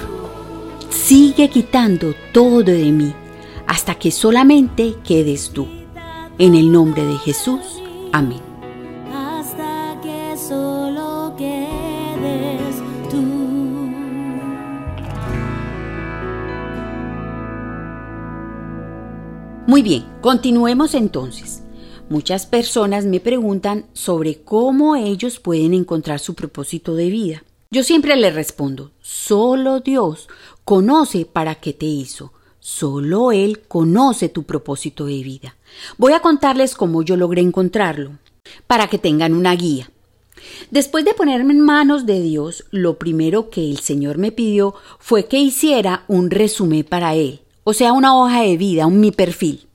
sigue 0.91 1.49
quitando 1.49 2.15
todo 2.35 2.65
de 2.65 2.93
mí 2.93 3.15
hasta 3.67 3.95
que 3.95 4.11
solamente 4.11 4.97
quedes 5.03 5.53
tú. 5.53 5.67
En 6.37 6.55
el 6.55 6.71
nombre 6.71 7.07
de 7.07 7.17
Jesús. 7.17 7.63
Amén. 8.13 8.43
hasta 9.11 9.99
que 10.03 10.37
solo 10.37 11.35
quedes 11.39 12.77
tú. 13.09 13.23
Muy 19.67 19.81
bien, 19.81 20.05
continuemos 20.21 20.93
entonces. 20.95 21.63
Muchas 22.11 22.45
personas 22.45 23.07
me 23.07 23.19
preguntan 23.19 23.87
sobre 23.95 24.43
cómo 24.43 24.95
ellos 24.95 25.41
pueden 25.41 25.73
encontrar 25.73 26.19
su 26.19 26.35
propósito 26.35 26.95
de 26.95 27.09
vida. 27.09 27.45
Yo 27.75 27.83
siempre 27.83 28.15
les 28.15 28.33
respondo, 28.33 28.93
solo 29.03 29.81
Dios 29.81 30.29
conoce 30.65 31.25
para 31.25 31.57
qué 31.57 31.73
te 31.73 31.87
hizo, 31.87 32.33
solo 32.61 33.33
Él 33.33 33.63
conoce 33.67 34.29
tu 34.29 34.45
propósito 34.45 35.07
de 35.07 35.25
vida. 35.25 35.57
Voy 35.99 36.13
a 36.13 36.21
contarles 36.21 36.77
cómo 36.77 37.03
yo 37.03 37.17
logré 37.17 37.41
encontrarlo, 37.41 38.13
para 38.69 38.87
que 38.87 38.99
tengan 38.99 39.35
una 39.35 39.57
guía. 39.57 39.91
Después 40.71 41.05
de 41.05 41.15
ponerme 41.15 41.53
en 41.53 41.63
manos 41.63 42.07
de 42.07 42.23
Dios, 42.23 42.65
lo 42.71 42.97
primero 42.97 43.51
que 43.51 43.69
el 43.69 43.81
Señor 43.81 44.19
me 44.19 44.31
pidió 44.31 44.77
fue 45.01 45.27
que 45.27 45.41
hiciera 45.41 46.05
un 46.07 46.31
resumen 46.31 46.85
para 46.85 47.17
Él, 47.17 47.41
o 47.65 47.73
sea, 47.73 47.93
una 47.93 48.17
hoja 48.17 48.43
de 48.43 48.57
vida, 48.57 48.87
un 48.87 49.01
mi 49.01 49.11
perfil. 49.11 49.67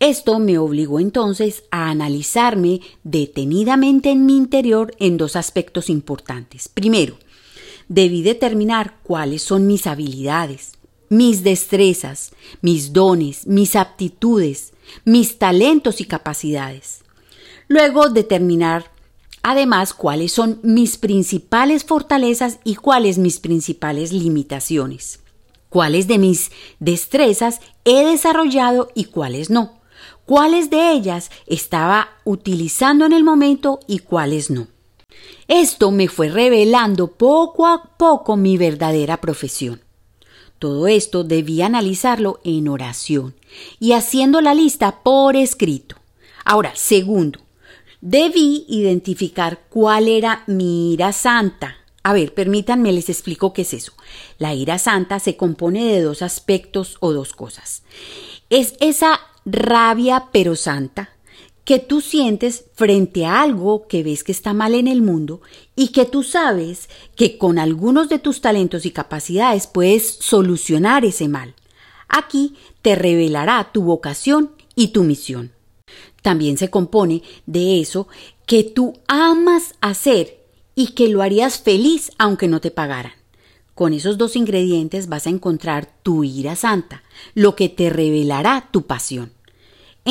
Esto 0.00 0.38
me 0.38 0.58
obligó 0.58 1.00
entonces 1.00 1.64
a 1.72 1.90
analizarme 1.90 2.80
detenidamente 3.02 4.10
en 4.10 4.26
mi 4.26 4.36
interior 4.36 4.94
en 5.00 5.16
dos 5.16 5.34
aspectos 5.34 5.90
importantes. 5.90 6.68
Primero, 6.68 7.18
debí 7.88 8.22
determinar 8.22 8.98
cuáles 9.02 9.42
son 9.42 9.66
mis 9.66 9.88
habilidades, 9.88 10.74
mis 11.08 11.42
destrezas, 11.42 12.32
mis 12.60 12.92
dones, 12.92 13.46
mis 13.48 13.74
aptitudes, 13.74 14.72
mis 15.04 15.38
talentos 15.38 16.00
y 16.00 16.04
capacidades. 16.04 17.00
Luego, 17.66 18.08
determinar 18.08 18.92
además 19.42 19.94
cuáles 19.94 20.30
son 20.30 20.60
mis 20.62 20.96
principales 20.96 21.84
fortalezas 21.84 22.60
y 22.62 22.76
cuáles 22.76 23.18
mis 23.18 23.40
principales 23.40 24.12
limitaciones. 24.12 25.20
Cuáles 25.70 26.06
de 26.06 26.18
mis 26.18 26.50
destrezas 26.78 27.60
he 27.84 28.04
desarrollado 28.04 28.90
y 28.94 29.06
cuáles 29.06 29.50
no 29.50 29.77
cuáles 30.28 30.68
de 30.68 30.92
ellas 30.92 31.30
estaba 31.46 32.10
utilizando 32.24 33.06
en 33.06 33.14
el 33.14 33.24
momento 33.24 33.80
y 33.86 34.00
cuáles 34.00 34.50
no. 34.50 34.66
Esto 35.48 35.90
me 35.90 36.06
fue 36.06 36.28
revelando 36.28 37.12
poco 37.12 37.66
a 37.66 37.96
poco 37.96 38.36
mi 38.36 38.58
verdadera 38.58 39.22
profesión. 39.22 39.80
Todo 40.58 40.86
esto 40.86 41.24
debía 41.24 41.64
analizarlo 41.64 42.40
en 42.44 42.68
oración 42.68 43.36
y 43.80 43.92
haciendo 43.92 44.42
la 44.42 44.52
lista 44.52 45.02
por 45.02 45.34
escrito. 45.34 45.96
Ahora, 46.44 46.72
segundo, 46.76 47.40
debí 48.02 48.66
identificar 48.68 49.60
cuál 49.70 50.08
era 50.08 50.44
mi 50.46 50.92
ira 50.92 51.14
santa. 51.14 51.78
A 52.02 52.12
ver, 52.12 52.34
permítanme, 52.34 52.92
les 52.92 53.08
explico 53.08 53.54
qué 53.54 53.62
es 53.62 53.72
eso. 53.72 53.92
La 54.36 54.52
ira 54.52 54.78
santa 54.78 55.20
se 55.20 55.38
compone 55.38 55.86
de 55.86 56.02
dos 56.02 56.20
aspectos 56.20 56.98
o 57.00 57.14
dos 57.14 57.32
cosas. 57.32 57.82
Es 58.50 58.74
esa 58.80 59.20
rabia 59.50 60.28
pero 60.32 60.56
santa 60.56 61.10
que 61.68 61.78
tú 61.78 62.00
sientes 62.00 62.64
frente 62.74 63.26
a 63.26 63.42
algo 63.42 63.86
que 63.88 64.02
ves 64.02 64.24
que 64.24 64.32
está 64.32 64.54
mal 64.54 64.74
en 64.74 64.88
el 64.88 65.02
mundo 65.02 65.42
y 65.76 65.88
que 65.88 66.06
tú 66.06 66.22
sabes 66.22 66.88
que 67.14 67.36
con 67.36 67.58
algunos 67.58 68.08
de 68.08 68.18
tus 68.18 68.40
talentos 68.40 68.86
y 68.86 68.90
capacidades 68.90 69.66
puedes 69.66 70.16
solucionar 70.20 71.04
ese 71.04 71.28
mal. 71.28 71.54
Aquí 72.08 72.54
te 72.80 72.94
revelará 72.94 73.70
tu 73.70 73.82
vocación 73.82 74.52
y 74.74 74.88
tu 74.88 75.04
misión. 75.04 75.52
También 76.22 76.56
se 76.56 76.70
compone 76.70 77.22
de 77.44 77.82
eso 77.82 78.08
que 78.46 78.64
tú 78.64 78.94
amas 79.06 79.74
hacer 79.82 80.42
y 80.74 80.92
que 80.92 81.08
lo 81.08 81.20
harías 81.20 81.58
feliz 81.58 82.12
aunque 82.16 82.48
no 82.48 82.62
te 82.62 82.70
pagaran. 82.70 83.12
Con 83.74 83.92
esos 83.92 84.16
dos 84.16 84.36
ingredientes 84.36 85.06
vas 85.08 85.26
a 85.26 85.30
encontrar 85.30 85.92
tu 86.02 86.24
ira 86.24 86.56
santa, 86.56 87.02
lo 87.34 87.54
que 87.54 87.68
te 87.68 87.90
revelará 87.90 88.70
tu 88.72 88.86
pasión. 88.86 89.37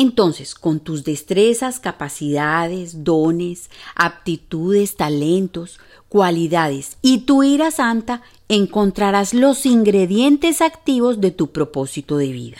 Entonces, 0.00 0.54
con 0.54 0.78
tus 0.78 1.02
destrezas, 1.02 1.80
capacidades, 1.80 3.02
dones, 3.02 3.68
aptitudes, 3.96 4.94
talentos, 4.94 5.80
cualidades 6.08 6.98
y 7.02 7.22
tu 7.22 7.42
ira 7.42 7.72
santa, 7.72 8.22
encontrarás 8.48 9.34
los 9.34 9.66
ingredientes 9.66 10.62
activos 10.62 11.20
de 11.20 11.32
tu 11.32 11.50
propósito 11.50 12.16
de 12.16 12.30
vida. 12.30 12.58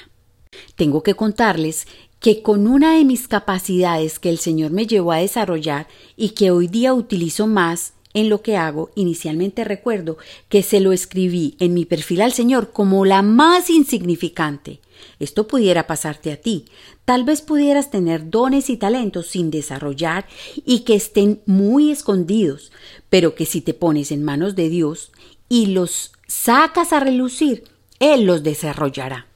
Tengo 0.75 1.05
que 1.05 1.15
contarles 1.15 1.87
que 2.19 2.43
con 2.43 2.67
una 2.67 2.97
de 2.97 3.05
mis 3.05 3.29
capacidades 3.29 4.19
que 4.19 4.31
el 4.31 4.39
Señor 4.39 4.73
me 4.73 4.89
llevó 4.89 5.13
a 5.13 5.19
desarrollar 5.19 5.87
y 6.17 6.31
que 6.31 6.51
hoy 6.51 6.67
día 6.67 6.93
utilizo 6.93 7.47
más 7.47 7.93
en 8.15 8.31
lo 8.31 8.43
que 8.43 8.57
hago, 8.57 8.91
inicialmente 8.97 9.63
recuerdo 9.63 10.19
que 10.49 10.65
se 10.65 10.81
lo 10.81 10.91
escribí 10.91 11.55
en 11.61 11.73
mi 11.73 11.85
perfil 11.85 12.23
al 12.23 12.33
Señor 12.33 12.73
como 12.73 13.05
la 13.05 13.23
más 13.23 13.71
insignificante. 13.71 14.81
Esto 15.19 15.47
pudiera 15.47 15.87
pasarte 15.87 16.33
a 16.33 16.41
ti. 16.41 16.67
Tal 17.05 17.25
vez 17.25 17.43
pudieras 17.43 17.91
tener 17.91 18.31
dones 18.31 18.71
y 18.71 18.77
talentos 18.77 19.27
sin 19.29 19.51
desarrollar 19.51 20.27
y 20.65 20.81
que 20.81 20.95
estén 20.95 21.41
muy 21.47 21.91
escondidos, 21.91 22.73
pero 23.11 23.35
que 23.35 23.47
si 23.47 23.61
te 23.61 23.75
pones 23.75 24.13
en 24.13 24.23
manos 24.23 24.55
de 24.55 24.69
Dios 24.69 25.13
y 25.49 25.67
los 25.67 26.13
sacas 26.27 26.93
a 26.93 27.01
relucir, 27.01 27.65
Él 28.01 28.25
los 28.25 28.43
desarrollará. 28.43 29.27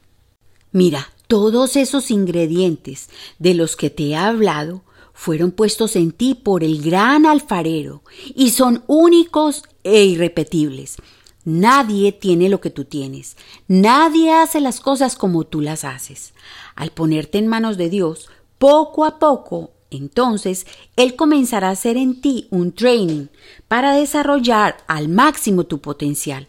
Mira, 0.70 1.12
todos 1.26 1.76
esos 1.76 2.10
ingredientes 2.10 3.08
de 3.38 3.54
los 3.54 3.76
que 3.76 3.90
te 3.90 4.08
he 4.08 4.16
hablado 4.16 4.82
fueron 5.14 5.50
puestos 5.50 5.96
en 5.96 6.12
ti 6.12 6.34
por 6.34 6.64
el 6.64 6.82
gran 6.82 7.26
alfarero 7.26 8.02
y 8.34 8.50
son 8.50 8.82
únicos 8.86 9.62
e 9.84 10.04
irrepetibles. 10.04 10.96
Nadie 11.44 12.12
tiene 12.12 12.48
lo 12.48 12.60
que 12.60 12.70
tú 12.70 12.84
tienes. 12.84 13.36
Nadie 13.68 14.32
hace 14.32 14.60
las 14.60 14.80
cosas 14.80 15.16
como 15.16 15.44
tú 15.44 15.60
las 15.60 15.84
haces. 15.84 16.34
Al 16.74 16.90
ponerte 16.90 17.38
en 17.38 17.48
manos 17.48 17.76
de 17.76 17.90
Dios, 17.90 18.28
poco 18.58 19.04
a 19.04 19.18
poco, 19.18 19.72
entonces, 19.90 20.66
Él 20.96 21.16
comenzará 21.16 21.68
a 21.68 21.72
hacer 21.72 21.96
en 21.96 22.20
ti 22.20 22.48
un 22.50 22.72
training 22.72 23.26
para 23.68 23.92
desarrollar 23.92 24.78
al 24.86 25.08
máximo 25.08 25.64
tu 25.64 25.80
potencial. 25.80 26.48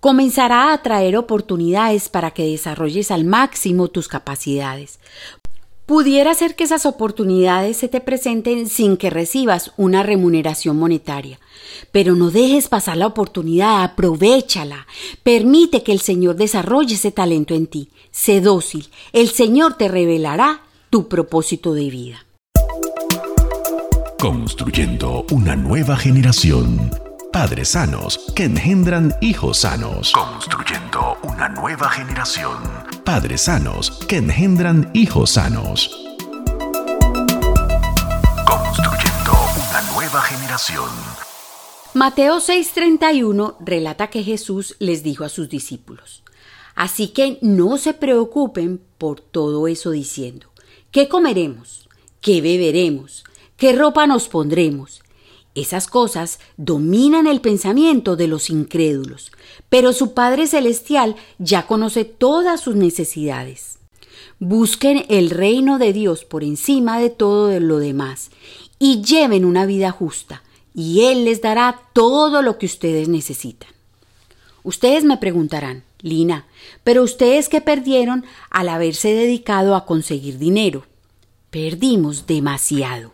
Comenzará 0.00 0.72
a 0.72 0.82
traer 0.82 1.16
oportunidades 1.16 2.08
para 2.08 2.32
que 2.32 2.46
desarrolles 2.46 3.10
al 3.10 3.24
máximo 3.24 3.88
tus 3.88 4.08
capacidades. 4.08 4.98
Pudiera 5.86 6.32
ser 6.34 6.54
que 6.54 6.64
esas 6.64 6.86
oportunidades 6.86 7.76
se 7.76 7.88
te 7.88 8.00
presenten 8.00 8.68
sin 8.68 8.96
que 8.96 9.10
recibas 9.10 9.72
una 9.76 10.02
remuneración 10.02 10.76
monetaria, 10.76 11.40
pero 11.90 12.14
no 12.14 12.30
dejes 12.30 12.68
pasar 12.68 12.96
la 12.96 13.08
oportunidad, 13.08 13.82
aprovechala, 13.82 14.86
permite 15.24 15.82
que 15.82 15.92
el 15.92 16.00
Señor 16.00 16.36
desarrolle 16.36 16.94
ese 16.94 17.10
talento 17.10 17.54
en 17.54 17.66
ti, 17.66 17.90
sé 18.12 18.40
dócil, 18.40 18.88
el 19.12 19.28
Señor 19.30 19.74
te 19.74 19.88
revelará 19.88 20.62
tu 20.88 21.08
propósito 21.08 21.74
de 21.74 21.90
vida. 21.90 22.24
Construyendo 24.20 25.26
una 25.32 25.56
nueva 25.56 25.96
generación. 25.96 26.92
Padres 27.32 27.70
sanos 27.70 28.20
que 28.36 28.44
engendran 28.44 29.12
hijos 29.20 29.58
sanos. 29.60 30.12
Construyendo 30.12 31.16
una 31.24 31.48
nueva 31.48 31.88
generación. 31.88 32.81
Padres 33.04 33.42
sanos 33.42 33.90
que 34.06 34.16
engendran 34.16 34.88
hijos 34.94 35.32
sanos. 35.32 35.90
Construyendo 38.46 39.32
una 39.56 39.92
nueva 39.92 40.22
generación. 40.22 40.88
Mateo 41.94 42.38
6:31 42.38 43.56
relata 43.58 44.06
que 44.06 44.22
Jesús 44.22 44.76
les 44.78 45.02
dijo 45.02 45.24
a 45.24 45.28
sus 45.28 45.48
discípulos, 45.48 46.22
Así 46.76 47.08
que 47.08 47.38
no 47.42 47.76
se 47.76 47.92
preocupen 47.92 48.80
por 48.98 49.20
todo 49.20 49.66
eso 49.66 49.90
diciendo, 49.90 50.52
¿qué 50.92 51.08
comeremos? 51.08 51.88
¿Qué 52.20 52.40
beberemos? 52.40 53.24
¿Qué 53.56 53.72
ropa 53.72 54.06
nos 54.06 54.28
pondremos? 54.28 55.01
Esas 55.54 55.86
cosas 55.86 56.40
dominan 56.56 57.26
el 57.26 57.40
pensamiento 57.40 58.16
de 58.16 58.26
los 58.26 58.48
incrédulos, 58.48 59.32
pero 59.68 59.92
su 59.92 60.14
Padre 60.14 60.46
Celestial 60.46 61.16
ya 61.38 61.66
conoce 61.66 62.04
todas 62.04 62.60
sus 62.60 62.74
necesidades. 62.74 63.78
Busquen 64.38 65.04
el 65.08 65.30
reino 65.30 65.78
de 65.78 65.92
Dios 65.92 66.24
por 66.24 66.42
encima 66.42 66.98
de 66.98 67.10
todo 67.10 67.60
lo 67.60 67.78
demás 67.78 68.30
y 68.78 69.02
lleven 69.02 69.44
una 69.44 69.66
vida 69.66 69.90
justa, 69.90 70.42
y 70.74 71.02
Él 71.02 71.24
les 71.24 71.42
dará 71.42 71.82
todo 71.92 72.40
lo 72.40 72.56
que 72.56 72.66
ustedes 72.66 73.08
necesitan. 73.08 73.68
Ustedes 74.64 75.04
me 75.04 75.18
preguntarán, 75.18 75.84
Lina, 76.00 76.46
pero 76.82 77.02
ustedes 77.02 77.48
qué 77.48 77.60
perdieron 77.60 78.24
al 78.50 78.68
haberse 78.68 79.12
dedicado 79.12 79.76
a 79.76 79.84
conseguir 79.84 80.38
dinero? 80.38 80.84
Perdimos 81.50 82.26
demasiado. 82.26 83.12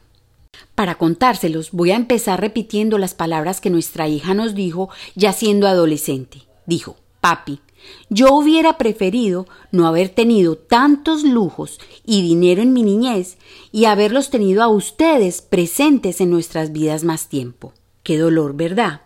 Para 0.79 0.95
contárselos, 0.95 1.73
voy 1.73 1.91
a 1.91 1.97
empezar 1.97 2.41
repitiendo 2.41 2.99
las 2.99 3.13
palabras 3.13 3.61
que 3.61 3.69
nuestra 3.69 4.07
hija 4.07 4.33
nos 4.33 4.55
dijo 4.55 4.91
ya 5.17 5.33
siendo 5.33 5.67
adolescente. 5.67 6.43
dijo, 6.67 6.95
papi, 7.21 7.59
yo 8.11 8.33
hubiera 8.33 8.79
preferido 8.79 9.49
no 9.73 9.89
haber 9.89 10.09
tenido 10.09 10.57
tantos 10.57 11.25
lujos 11.25 11.81
y 12.07 12.23
dinero 12.23 12.63
en 12.63 12.73
mi 12.73 12.85
niñez 12.85 13.39
y 13.73 13.87
haberlos 13.87 14.31
tenido 14.31 14.63
a 14.63 14.69
ustedes 14.69 15.43
presentes 15.43 16.21
en 16.21 16.31
nuestras 16.31 16.71
vidas 16.71 17.03
más 17.03 17.29
tiempo. 17.29 17.73
Qué 18.05 18.17
dolor, 18.17 18.55
¿verdad? 18.55 19.01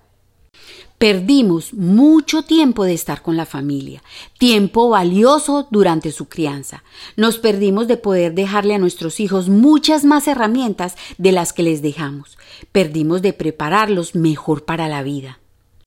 Perdimos 1.03 1.75
mucho 1.75 2.45
tiempo 2.45 2.85
de 2.85 2.93
estar 2.93 3.23
con 3.23 3.37
la 3.37 3.45
familia, 3.45 4.05
tiempo 4.38 4.88
valioso 4.88 5.67
durante 5.69 6.12
su 6.12 6.29
crianza. 6.29 6.85
Nos 7.17 7.38
perdimos 7.38 7.88
de 7.88 7.97
poder 7.97 8.35
dejarle 8.35 8.77
a 8.77 8.79
nuestros 8.79 9.19
hijos 9.19 9.49
muchas 9.49 10.05
más 10.05 10.29
herramientas 10.29 10.95
de 11.19 11.33
las 11.33 11.53
que 11.53 11.65
les 11.65 11.83
dejamos. 11.83 12.38
Perdimos 12.71 13.21
de 13.21 13.33
prepararlos 13.33 14.15
mejor 14.15 14.65
para 14.65 14.87
la 14.87 15.03
vida. 15.03 15.41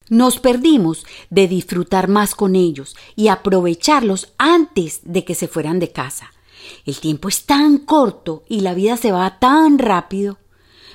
Nos 0.10 0.38
perdimos 0.39 1.06
de 1.30 1.47
disfrutar 1.47 2.10
más 2.10 2.36
con 2.36 2.58
ellos 2.58 2.97
y 3.15 3.30
aprovecharlos 3.30 4.34
antes 4.38 4.99
de 5.06 5.23
que 5.23 5.34
se 5.34 5.47
fueran 5.47 5.80
de 5.80 5.93
casa. 5.93 6.34
El 6.86 6.99
tiempo 6.99 7.30
es 7.30 7.45
tan 7.45 7.78
corto 7.78 8.43
y 8.49 8.60
la 8.60 8.73
vida 8.73 8.97
se 8.97 9.13
va 9.13 9.39
tan 9.39 9.80
rápido. 9.80 10.39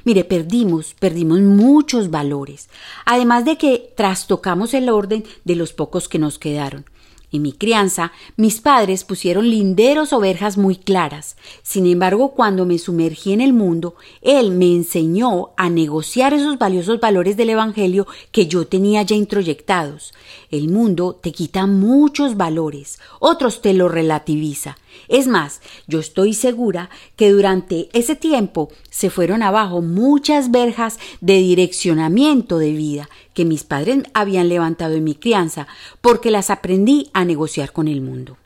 Mire, 0.05 0.25
perdimos, 0.25 0.95
perdimos 0.99 1.41
muchos 1.41 2.11
valores, 2.11 2.69
además 3.05 3.45
de 3.45 3.59
que 3.59 3.93
trastocamos 3.97 4.75
el 4.75 4.89
orden 4.89 5.25
de 5.45 5.57
los 5.57 5.73
pocos 5.73 6.09
que 6.09 6.19
nos 6.19 6.39
quedaron. 6.39 6.85
En 7.33 7.43
mi 7.43 7.53
crianza, 7.53 8.11
mis 8.37 8.61
padres 8.61 9.05
pusieron 9.05 9.49
linderos 9.49 10.13
o 10.13 10.19
verjas 10.19 10.59
muy 10.59 10.75
claras. 10.75 11.37
Sin 11.63 11.87
embargo, 11.87 12.33
cuando 12.33 12.67
me 12.67 12.79
sumergí 12.79 13.33
en 13.33 13.41
el 13.41 13.53
mundo, 13.53 13.95
él 14.21 14.51
me 14.51 14.75
enseñó 14.75 15.51
a 15.57 15.71
negociar 15.71 16.35
esos 16.35 16.59
valiosos 16.59 16.99
valores 16.99 17.37
del 17.37 17.51
Evangelio 17.51 18.09
que 18.33 18.49
yo 18.49 18.67
tenía 18.67 19.03
ya 19.03 19.15
introyectados. 19.15 20.13
El 20.51 20.71
mundo 20.71 21.17
te 21.21 21.31
quita 21.31 21.67
muchos 21.67 22.37
valores, 22.37 22.99
otros 23.21 23.63
te 23.63 23.75
lo 23.75 23.89
relativiza. 23.89 24.77
Es 25.09 25.27
más, 25.27 25.61
yo 25.87 25.99
estoy 25.99 26.35
segura 26.35 26.91
que 27.17 27.31
durante 27.31 27.89
ese 27.93 28.17
tiempo 28.17 28.71
se 28.91 29.11
fueron 29.11 29.43
abajo 29.43 29.83
muchas 29.83 30.51
verjas 30.51 30.99
de 31.21 31.39
direccionamiento 31.39 32.59
de 32.59 32.73
vida 32.73 33.09
que 33.35 33.45
mis 33.45 33.65
padres 33.65 34.05
habían 34.15 34.49
levantado 34.49 34.95
en 34.95 35.05
mi 35.05 35.15
crianza, 35.15 35.67
porque 36.01 36.31
las 36.31 36.51
aprendí 36.51 37.11
a 37.13 37.25
negociar 37.25 37.73
con 37.73 37.89
el 37.89 38.01
mundo. 38.01 38.37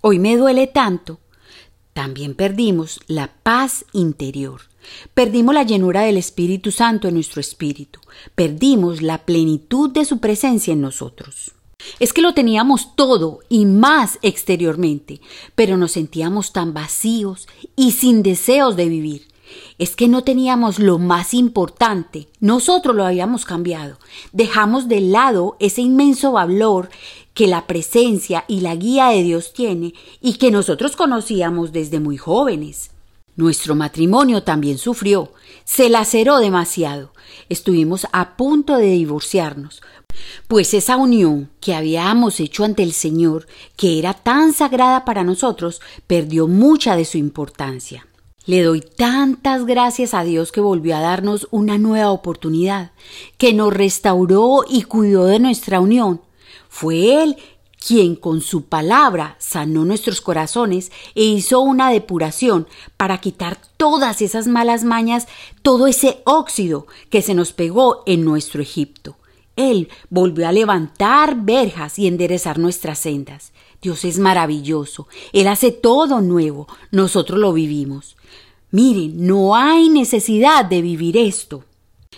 Hoy 0.00 0.18
me 0.18 0.36
duele 0.36 0.66
tanto. 0.66 1.18
También 1.92 2.34
perdimos 2.34 3.00
la 3.06 3.32
paz 3.42 3.84
interior. 3.92 4.62
Perdimos 5.12 5.54
la 5.54 5.62
llenura 5.62 6.02
del 6.02 6.16
Espíritu 6.16 6.72
Santo 6.72 7.08
en 7.08 7.14
nuestro 7.14 7.40
espíritu. 7.40 8.00
Perdimos 8.34 9.02
la 9.02 9.18
plenitud 9.18 9.90
de 9.90 10.04
su 10.04 10.18
presencia 10.18 10.72
en 10.72 10.80
nosotros. 10.80 11.52
Es 11.98 12.12
que 12.12 12.22
lo 12.22 12.34
teníamos 12.34 12.94
todo 12.96 13.40
y 13.48 13.66
más 13.66 14.18
exteriormente, 14.22 15.20
pero 15.54 15.76
nos 15.76 15.92
sentíamos 15.92 16.52
tan 16.52 16.74
vacíos 16.74 17.48
y 17.76 17.92
sin 17.92 18.22
deseos 18.22 18.76
de 18.76 18.88
vivir 18.88 19.30
es 19.78 19.96
que 19.96 20.08
no 20.08 20.22
teníamos 20.22 20.78
lo 20.78 20.98
más 20.98 21.34
importante, 21.34 22.28
nosotros 22.40 22.94
lo 22.94 23.04
habíamos 23.04 23.44
cambiado. 23.44 23.98
Dejamos 24.32 24.88
de 24.88 25.00
lado 25.00 25.56
ese 25.58 25.82
inmenso 25.82 26.32
valor 26.32 26.90
que 27.34 27.46
la 27.46 27.66
presencia 27.66 28.44
y 28.48 28.60
la 28.60 28.76
guía 28.76 29.08
de 29.08 29.22
Dios 29.22 29.52
tiene 29.52 29.94
y 30.20 30.34
que 30.34 30.50
nosotros 30.50 30.96
conocíamos 30.96 31.72
desde 31.72 32.00
muy 32.00 32.16
jóvenes. 32.16 32.90
Nuestro 33.40 33.74
matrimonio 33.74 34.42
también 34.42 34.76
sufrió, 34.76 35.32
se 35.64 35.88
laceró 35.88 36.40
demasiado. 36.40 37.14
Estuvimos 37.48 38.06
a 38.12 38.36
punto 38.36 38.76
de 38.76 38.90
divorciarnos, 38.90 39.80
pues 40.46 40.74
esa 40.74 40.98
unión 40.98 41.48
que 41.58 41.74
habíamos 41.74 42.38
hecho 42.38 42.64
ante 42.64 42.82
el 42.82 42.92
Señor, 42.92 43.46
que 43.78 43.98
era 43.98 44.12
tan 44.12 44.52
sagrada 44.52 45.06
para 45.06 45.24
nosotros, 45.24 45.80
perdió 46.06 46.48
mucha 46.48 46.96
de 46.96 47.06
su 47.06 47.16
importancia. 47.16 48.06
Le 48.44 48.62
doy 48.62 48.82
tantas 48.82 49.64
gracias 49.64 50.12
a 50.12 50.22
Dios 50.22 50.52
que 50.52 50.60
volvió 50.60 50.94
a 50.94 51.00
darnos 51.00 51.48
una 51.50 51.78
nueva 51.78 52.10
oportunidad, 52.10 52.92
que 53.38 53.54
nos 53.54 53.72
restauró 53.72 54.66
y 54.68 54.82
cuidó 54.82 55.24
de 55.24 55.38
nuestra 55.38 55.80
unión. 55.80 56.20
Fue 56.68 57.22
Él 57.22 57.38
quien 57.80 58.14
con 58.14 58.42
su 58.42 58.66
palabra 58.66 59.36
sanó 59.38 59.84
nuestros 59.84 60.20
corazones 60.20 60.92
e 61.14 61.24
hizo 61.24 61.60
una 61.60 61.90
depuración 61.90 62.68
para 62.96 63.18
quitar 63.18 63.58
todas 63.76 64.20
esas 64.20 64.46
malas 64.46 64.84
mañas, 64.84 65.26
todo 65.62 65.86
ese 65.86 66.20
óxido 66.24 66.86
que 67.08 67.22
se 67.22 67.34
nos 67.34 67.52
pegó 67.52 68.02
en 68.06 68.24
nuestro 68.24 68.60
Egipto. 68.60 69.16
Él 69.56 69.88
volvió 70.10 70.46
a 70.46 70.52
levantar 70.52 71.42
verjas 71.42 71.98
y 71.98 72.06
enderezar 72.06 72.58
nuestras 72.58 72.98
sendas. 72.98 73.52
Dios 73.82 74.04
es 74.04 74.18
maravilloso. 74.18 75.08
Él 75.32 75.48
hace 75.48 75.72
todo 75.72 76.20
nuevo. 76.20 76.68
Nosotros 76.90 77.38
lo 77.38 77.52
vivimos. 77.52 78.16
Miren, 78.70 79.26
no 79.26 79.56
hay 79.56 79.88
necesidad 79.88 80.66
de 80.66 80.82
vivir 80.82 81.16
esto. 81.16 81.64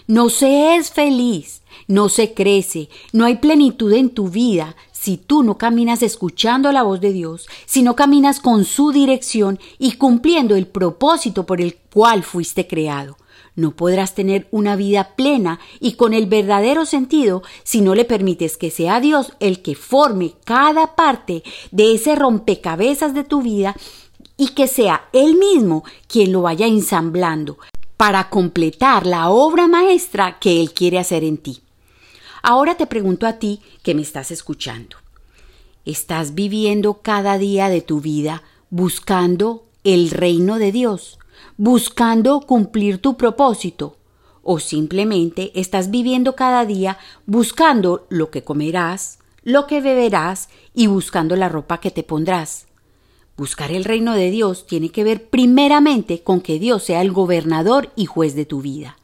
No 0.06 0.28
se 0.28 0.74
es 0.76 0.90
feliz, 0.90 1.62
no 1.86 2.08
se 2.08 2.34
crece, 2.34 2.88
no 3.12 3.24
hay 3.24 3.36
plenitud 3.36 3.92
en 3.92 4.10
tu 4.10 4.28
vida 4.28 4.76
si 5.02 5.16
tú 5.16 5.42
no 5.42 5.58
caminas 5.58 6.00
escuchando 6.04 6.70
la 6.70 6.84
voz 6.84 7.00
de 7.00 7.12
Dios, 7.12 7.48
si 7.66 7.82
no 7.82 7.96
caminas 7.96 8.38
con 8.38 8.64
su 8.64 8.92
dirección 8.92 9.58
y 9.80 9.96
cumpliendo 9.96 10.54
el 10.54 10.68
propósito 10.68 11.44
por 11.44 11.60
el 11.60 11.74
cual 11.92 12.22
fuiste 12.22 12.68
creado. 12.68 13.16
No 13.56 13.72
podrás 13.72 14.14
tener 14.14 14.46
una 14.52 14.76
vida 14.76 15.16
plena 15.16 15.58
y 15.80 15.94
con 15.94 16.14
el 16.14 16.26
verdadero 16.26 16.86
sentido 16.86 17.42
si 17.64 17.80
no 17.80 17.96
le 17.96 18.04
permites 18.04 18.56
que 18.56 18.70
sea 18.70 19.00
Dios 19.00 19.32
el 19.40 19.60
que 19.60 19.74
forme 19.74 20.34
cada 20.44 20.94
parte 20.94 21.42
de 21.72 21.94
ese 21.94 22.14
rompecabezas 22.14 23.12
de 23.12 23.24
tu 23.24 23.42
vida 23.42 23.74
y 24.36 24.50
que 24.50 24.68
sea 24.68 25.08
Él 25.12 25.34
mismo 25.34 25.82
quien 26.06 26.30
lo 26.30 26.42
vaya 26.42 26.68
ensamblando 26.68 27.58
para 27.96 28.30
completar 28.30 29.04
la 29.04 29.30
obra 29.30 29.66
maestra 29.66 30.38
que 30.38 30.60
Él 30.60 30.72
quiere 30.72 31.00
hacer 31.00 31.24
en 31.24 31.38
ti. 31.38 31.61
Ahora 32.42 32.76
te 32.76 32.86
pregunto 32.86 33.26
a 33.26 33.34
ti 33.34 33.60
que 33.82 33.94
me 33.94 34.02
estás 34.02 34.30
escuchando. 34.30 34.96
¿Estás 35.84 36.34
viviendo 36.34 37.00
cada 37.02 37.38
día 37.38 37.68
de 37.68 37.80
tu 37.80 38.00
vida 38.00 38.42
buscando 38.70 39.64
el 39.84 40.10
reino 40.10 40.58
de 40.58 40.72
Dios? 40.72 41.18
buscando 41.56 42.40
cumplir 42.40 42.98
tu 42.98 43.16
propósito 43.16 43.96
o 44.42 44.58
simplemente 44.58 45.52
estás 45.54 45.90
viviendo 45.90 46.34
cada 46.34 46.66
día 46.66 46.98
buscando 47.26 48.06
lo 48.08 48.30
que 48.30 48.42
comerás, 48.42 49.18
lo 49.44 49.66
que 49.66 49.80
beberás 49.80 50.48
y 50.74 50.88
buscando 50.88 51.36
la 51.36 51.48
ropa 51.48 51.78
que 51.78 51.90
te 51.90 52.02
pondrás. 52.02 52.66
Buscar 53.36 53.70
el 53.70 53.84
reino 53.84 54.14
de 54.14 54.30
Dios 54.30 54.66
tiene 54.66 54.90
que 54.90 55.04
ver 55.04 55.28
primeramente 55.28 56.22
con 56.22 56.40
que 56.40 56.58
Dios 56.58 56.82
sea 56.82 57.00
el 57.00 57.12
gobernador 57.12 57.92
y 57.96 58.06
juez 58.06 58.34
de 58.34 58.44
tu 58.44 58.60
vida. 58.60 58.96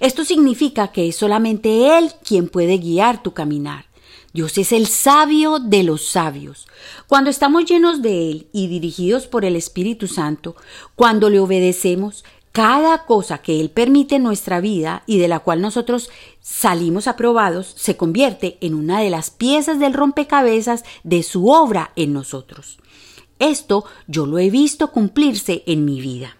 Esto 0.00 0.24
significa 0.24 0.88
que 0.88 1.08
es 1.08 1.16
solamente 1.16 1.98
Él 1.98 2.12
quien 2.24 2.48
puede 2.48 2.78
guiar 2.78 3.22
tu 3.22 3.32
caminar. 3.34 3.86
Dios 4.32 4.58
es 4.58 4.72
el 4.72 4.86
sabio 4.86 5.58
de 5.58 5.82
los 5.82 6.06
sabios. 6.10 6.68
Cuando 7.06 7.30
estamos 7.30 7.64
llenos 7.64 8.02
de 8.02 8.30
Él 8.30 8.48
y 8.52 8.68
dirigidos 8.68 9.26
por 9.26 9.44
el 9.44 9.56
Espíritu 9.56 10.06
Santo, 10.06 10.54
cuando 10.94 11.30
le 11.30 11.40
obedecemos, 11.40 12.24
cada 12.52 13.04
cosa 13.04 13.38
que 13.38 13.60
Él 13.60 13.70
permite 13.70 14.16
en 14.16 14.22
nuestra 14.22 14.60
vida 14.60 15.02
y 15.06 15.18
de 15.18 15.28
la 15.28 15.40
cual 15.40 15.60
nosotros 15.60 16.10
salimos 16.40 17.06
aprobados 17.06 17.72
se 17.76 17.96
convierte 17.96 18.58
en 18.60 18.74
una 18.74 19.00
de 19.00 19.10
las 19.10 19.30
piezas 19.30 19.78
del 19.78 19.94
rompecabezas 19.94 20.84
de 21.04 21.22
su 21.22 21.48
obra 21.48 21.92
en 21.94 22.12
nosotros. 22.12 22.78
Esto 23.38 23.84
yo 24.06 24.26
lo 24.26 24.38
he 24.38 24.50
visto 24.50 24.90
cumplirse 24.90 25.62
en 25.66 25.84
mi 25.84 26.00
vida. 26.00 26.37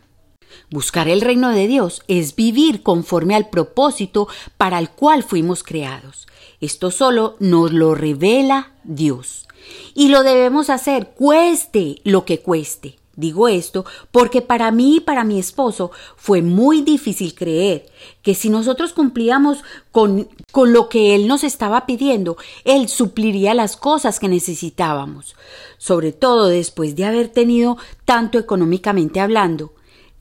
Buscar 0.70 1.08
el 1.08 1.20
reino 1.20 1.50
de 1.50 1.66
Dios 1.66 2.02
es 2.08 2.36
vivir 2.36 2.82
conforme 2.82 3.34
al 3.34 3.48
propósito 3.48 4.28
para 4.56 4.78
el 4.78 4.90
cual 4.90 5.22
fuimos 5.22 5.62
creados. 5.62 6.26
Esto 6.60 6.90
solo 6.90 7.36
nos 7.38 7.72
lo 7.72 7.94
revela 7.94 8.72
Dios. 8.84 9.46
Y 9.94 10.08
lo 10.08 10.22
debemos 10.22 10.70
hacer, 10.70 11.10
cueste 11.10 12.00
lo 12.04 12.24
que 12.24 12.40
cueste. 12.40 12.98
Digo 13.18 13.48
esto 13.48 13.84
porque 14.12 14.42
para 14.42 14.70
mí 14.70 14.98
y 14.98 15.00
para 15.00 15.24
mi 15.24 15.40
esposo 15.40 15.90
fue 16.14 16.40
muy 16.40 16.82
difícil 16.82 17.34
creer 17.34 17.86
que 18.22 18.36
si 18.36 18.48
nosotros 18.48 18.92
cumplíamos 18.92 19.64
con, 19.90 20.28
con, 20.52 20.72
lo 20.72 20.88
que 20.88 21.16
él 21.16 21.26
nos 21.26 21.42
estaba 21.42 21.84
pidiendo, 21.84 22.36
él 22.62 22.88
supliría 22.88 23.54
las 23.54 23.76
cosas 23.76 24.20
que 24.20 24.28
necesitábamos, 24.28 25.34
sobre 25.78 26.12
todo 26.12 26.46
después 26.46 26.94
de 26.94 27.06
haber 27.06 27.26
tenido 27.26 27.76
tanto 28.04 28.38
económicamente 28.38 29.18
hablando. 29.18 29.72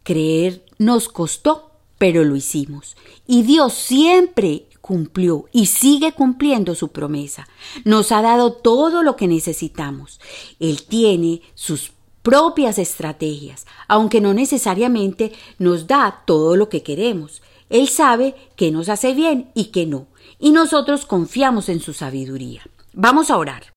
Creer 0.08 0.64
nos 0.78 1.10
costó, 1.10 1.72
pero 1.98 2.24
lo 2.24 2.38
hicimos. 2.38 2.96
Y 3.28 3.44
Dios 3.44 3.74
siempre 3.74 4.70
cumplió 4.80 5.50
y 5.52 5.66
sigue 5.66 6.14
cumpliendo 6.14 6.76
su 6.76 6.94
promesa. 6.94 7.46
Nos 7.84 8.14
ha 8.14 8.22
dado 8.22 8.54
todo 8.54 9.04
lo 9.04 9.18
que 9.18 9.28
necesitamos. 9.28 10.22
Él 10.62 10.84
tiene 10.84 11.42
sus 11.56 11.92
propias 12.22 12.80
estrategias, 12.80 13.68
aunque 13.90 14.22
no 14.22 14.34
necesariamente 14.34 15.34
nos 15.60 15.88
da 15.88 16.24
todo 16.26 16.56
lo 16.56 16.70
que 16.70 16.84
queremos. 16.84 17.42
Él 17.70 17.90
sabe 17.90 18.34
que 18.56 18.72
nos 18.72 18.88
hace 18.88 19.14
bien 19.14 19.52
y 19.56 19.72
que 19.72 19.86
no, 19.86 20.08
y 20.40 20.52
nosotros 20.52 21.06
confiamos 21.06 21.68
en 21.68 21.82
su 21.82 21.92
sabiduría. 21.92 22.62
Vamos 22.94 23.30
a 23.30 23.36
orar. 23.36 23.74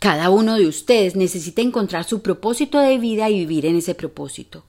Cada 0.00 0.30
uno 0.30 0.56
de 0.56 0.66
ustedes 0.66 1.14
necesita 1.14 1.62
encontrar 1.62 2.02
su 2.02 2.22
propósito 2.22 2.80
de 2.80 2.98
vida 2.98 3.30
y 3.30 3.38
vivir 3.38 3.66
en 3.66 3.76
ese 3.76 3.94
propósito. 3.94 4.64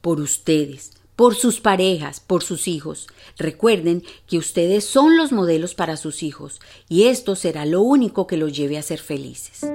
Por 0.00 0.20
ustedes, 0.20 0.92
por 1.16 1.34
sus 1.34 1.60
parejas, 1.60 2.20
por 2.20 2.42
sus 2.42 2.68
hijos. 2.68 3.06
Recuerden 3.36 4.02
que 4.26 4.38
ustedes 4.38 4.84
son 4.84 5.16
los 5.16 5.32
modelos 5.32 5.74
para 5.74 5.96
sus 5.96 6.22
hijos 6.22 6.60
y 6.88 7.04
esto 7.04 7.36
será 7.36 7.66
lo 7.66 7.82
único 7.82 8.26
que 8.26 8.36
los 8.36 8.56
lleve 8.56 8.78
a 8.78 8.82
ser 8.82 9.00
felices. 9.00 9.70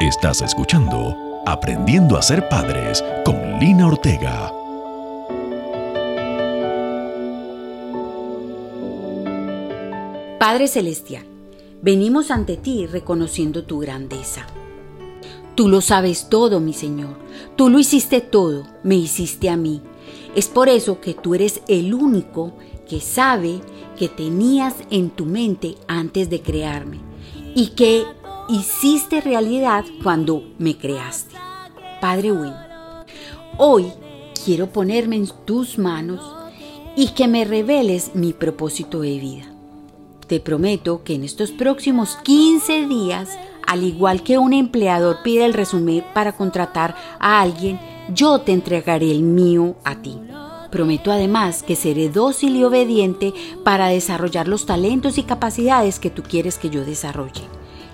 Estás 0.00 0.42
escuchando 0.42 1.16
Aprendiendo 1.46 2.18
a 2.18 2.22
ser 2.22 2.48
padres 2.48 3.02
con 3.24 3.58
Lina 3.58 3.86
Ortega. 3.86 4.52
Padre 10.38 10.68
Celestial, 10.68 11.24
venimos 11.82 12.30
ante 12.30 12.56
ti 12.56 12.86
reconociendo 12.86 13.64
tu 13.64 13.78
grandeza. 13.80 14.46
Tú 15.60 15.68
lo 15.68 15.82
sabes 15.82 16.30
todo, 16.30 16.58
mi 16.58 16.72
Señor. 16.72 17.18
Tú 17.54 17.68
lo 17.68 17.78
hiciste 17.78 18.22
todo, 18.22 18.66
me 18.82 18.94
hiciste 18.94 19.50
a 19.50 19.58
mí. 19.58 19.82
Es 20.34 20.48
por 20.48 20.70
eso 20.70 21.02
que 21.02 21.12
tú 21.12 21.34
eres 21.34 21.60
el 21.68 21.92
único 21.92 22.54
que 22.88 22.98
sabe 22.98 23.60
que 23.98 24.08
tenías 24.08 24.74
en 24.88 25.10
tu 25.10 25.26
mente 25.26 25.74
antes 25.86 26.30
de 26.30 26.40
crearme 26.40 27.00
y 27.54 27.72
que 27.76 28.06
hiciste 28.48 29.20
realidad 29.20 29.84
cuando 30.02 30.42
me 30.56 30.78
creaste. 30.78 31.34
Padre 32.00 32.32
bueno, 32.32 32.56
hoy 33.58 33.92
quiero 34.42 34.72
ponerme 34.72 35.16
en 35.16 35.28
tus 35.44 35.76
manos 35.76 36.22
y 36.96 37.08
que 37.08 37.28
me 37.28 37.44
reveles 37.44 38.14
mi 38.14 38.32
propósito 38.32 39.02
de 39.02 39.18
vida. 39.18 39.52
Te 40.26 40.40
prometo 40.40 41.04
que 41.04 41.16
en 41.16 41.24
estos 41.24 41.50
próximos 41.50 42.16
15 42.24 42.86
días, 42.86 43.28
al 43.70 43.84
igual 43.84 44.24
que 44.24 44.36
un 44.36 44.52
empleador 44.52 45.18
pide 45.22 45.44
el 45.44 45.54
resumen 45.54 46.04
para 46.12 46.32
contratar 46.32 46.96
a 47.20 47.40
alguien, 47.40 47.78
yo 48.12 48.40
te 48.40 48.50
entregaré 48.50 49.12
el 49.12 49.22
mío 49.22 49.76
a 49.84 49.94
ti. 49.94 50.18
Prometo 50.72 51.12
además 51.12 51.62
que 51.62 51.76
seré 51.76 52.08
dócil 52.08 52.56
y 52.56 52.64
obediente 52.64 53.32
para 53.64 53.86
desarrollar 53.86 54.48
los 54.48 54.66
talentos 54.66 55.18
y 55.18 55.22
capacidades 55.22 56.00
que 56.00 56.10
tú 56.10 56.24
quieres 56.24 56.58
que 56.58 56.68
yo 56.68 56.84
desarrolle. 56.84 57.42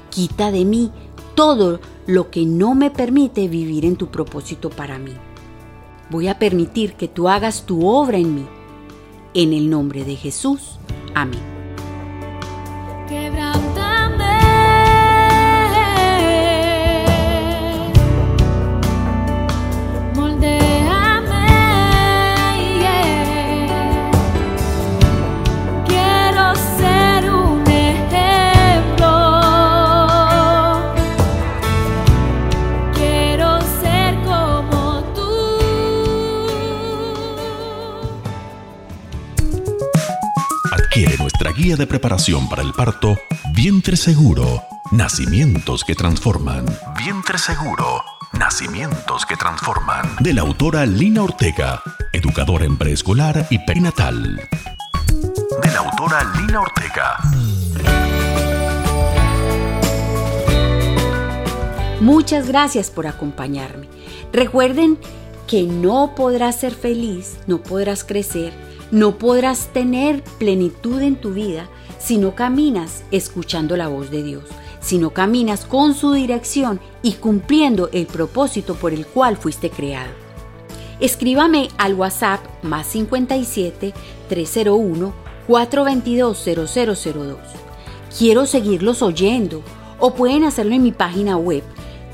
Quita 0.08 0.50
de 0.50 0.64
mí 0.64 0.92
todo 1.34 1.80
lo 2.06 2.30
que 2.30 2.46
no 2.46 2.74
me 2.74 2.90
permite 2.90 3.46
vivir 3.46 3.84
en 3.84 3.96
tu 3.96 4.06
propósito 4.06 4.70
para 4.70 4.98
mí. 4.98 5.12
Voy 6.08 6.28
a 6.28 6.38
permitir 6.38 6.94
que 6.94 7.06
tú 7.06 7.28
hagas 7.28 7.66
tu 7.66 7.86
obra 7.86 8.16
en 8.16 8.34
mí. 8.34 8.46
En 9.34 9.52
el 9.52 9.68
nombre 9.68 10.04
de 10.04 10.16
Jesús. 10.16 10.78
Amén. 11.14 11.42
Guía 41.76 41.84
de 41.84 41.86
preparación 41.86 42.48
para 42.48 42.62
el 42.62 42.72
parto 42.72 43.18
Vientre 43.52 43.96
Seguro, 43.96 44.62
Nacimientos 44.92 45.84
que 45.84 45.94
Transforman. 45.94 46.64
Vientre 46.98 47.38
Seguro, 47.38 48.02
Nacimientos 48.38 49.26
que 49.26 49.36
Transforman. 49.36 50.16
De 50.20 50.32
la 50.32 50.42
autora 50.42 50.86
Lina 50.86 51.22
Ortega, 51.22 51.82
educadora 52.12 52.64
en 52.64 52.76
preescolar 52.76 53.46
y 53.50 53.58
perinatal. 53.60 54.36
De 55.62 55.70
la 55.70 55.78
autora 55.78 56.24
Lina 56.38 56.60
Ortega. 56.60 57.16
Muchas 62.00 62.48
gracias 62.48 62.90
por 62.90 63.06
acompañarme. 63.06 63.88
Recuerden 64.32 64.98
que 65.46 65.62
no 65.64 66.14
podrás 66.14 66.56
ser 66.60 66.74
feliz, 66.74 67.38
no 67.46 67.62
podrás 67.62 68.04
crecer 68.04 68.52
no 68.90 69.18
podrás 69.18 69.68
tener 69.72 70.22
plenitud 70.38 71.00
en 71.02 71.16
tu 71.16 71.32
vida 71.32 71.68
si 71.98 72.18
no 72.18 72.34
caminas 72.34 73.02
escuchando 73.10 73.76
la 73.76 73.88
voz 73.88 74.10
de 74.10 74.22
Dios, 74.22 74.44
si 74.80 74.98
no 74.98 75.10
caminas 75.10 75.64
con 75.64 75.94
su 75.94 76.12
dirección 76.12 76.80
y 77.02 77.14
cumpliendo 77.14 77.88
el 77.92 78.06
propósito 78.06 78.74
por 78.74 78.92
el 78.92 79.06
cual 79.06 79.36
fuiste 79.36 79.70
creado. 79.70 80.12
Escríbame 81.00 81.68
al 81.78 81.94
WhatsApp 81.94 82.40
más 82.62 82.86
57 82.86 83.92
301 84.28 85.12
422 85.46 86.74
0002. 86.74 87.38
Quiero 88.16 88.46
seguirlos 88.46 89.02
oyendo 89.02 89.62
o 89.98 90.14
pueden 90.14 90.44
hacerlo 90.44 90.74
en 90.74 90.82
mi 90.82 90.92
página 90.92 91.36
web 91.36 91.62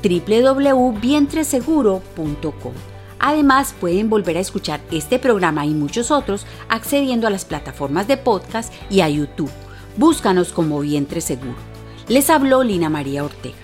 www.vientreseguro.com. 0.03 2.92
Además, 3.25 3.73
pueden 3.79 4.09
volver 4.09 4.35
a 4.35 4.41
escuchar 4.41 4.81
este 4.91 5.17
programa 5.17 5.65
y 5.65 5.69
muchos 5.69 6.11
otros 6.11 6.45
accediendo 6.67 7.25
a 7.25 7.29
las 7.29 7.45
plataformas 7.45 8.05
de 8.05 8.17
podcast 8.17 8.73
y 8.89 8.99
a 8.99 9.07
YouTube. 9.07 9.49
Búscanos 9.95 10.51
como 10.51 10.81
Vientre 10.81 11.21
Seguro. 11.21 11.55
Les 12.09 12.29
habló 12.29 12.63
Lina 12.63 12.89
María 12.89 13.23
Ortega. 13.23 13.55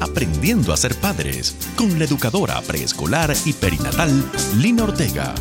Aprendiendo 0.00 0.72
a 0.72 0.78
ser 0.78 0.94
padres 0.94 1.56
con 1.76 1.98
la 1.98 2.06
educadora 2.06 2.58
preescolar 2.62 3.34
y 3.44 3.52
perinatal 3.52 4.24
Lina 4.56 4.84
Ortega. 4.84 5.34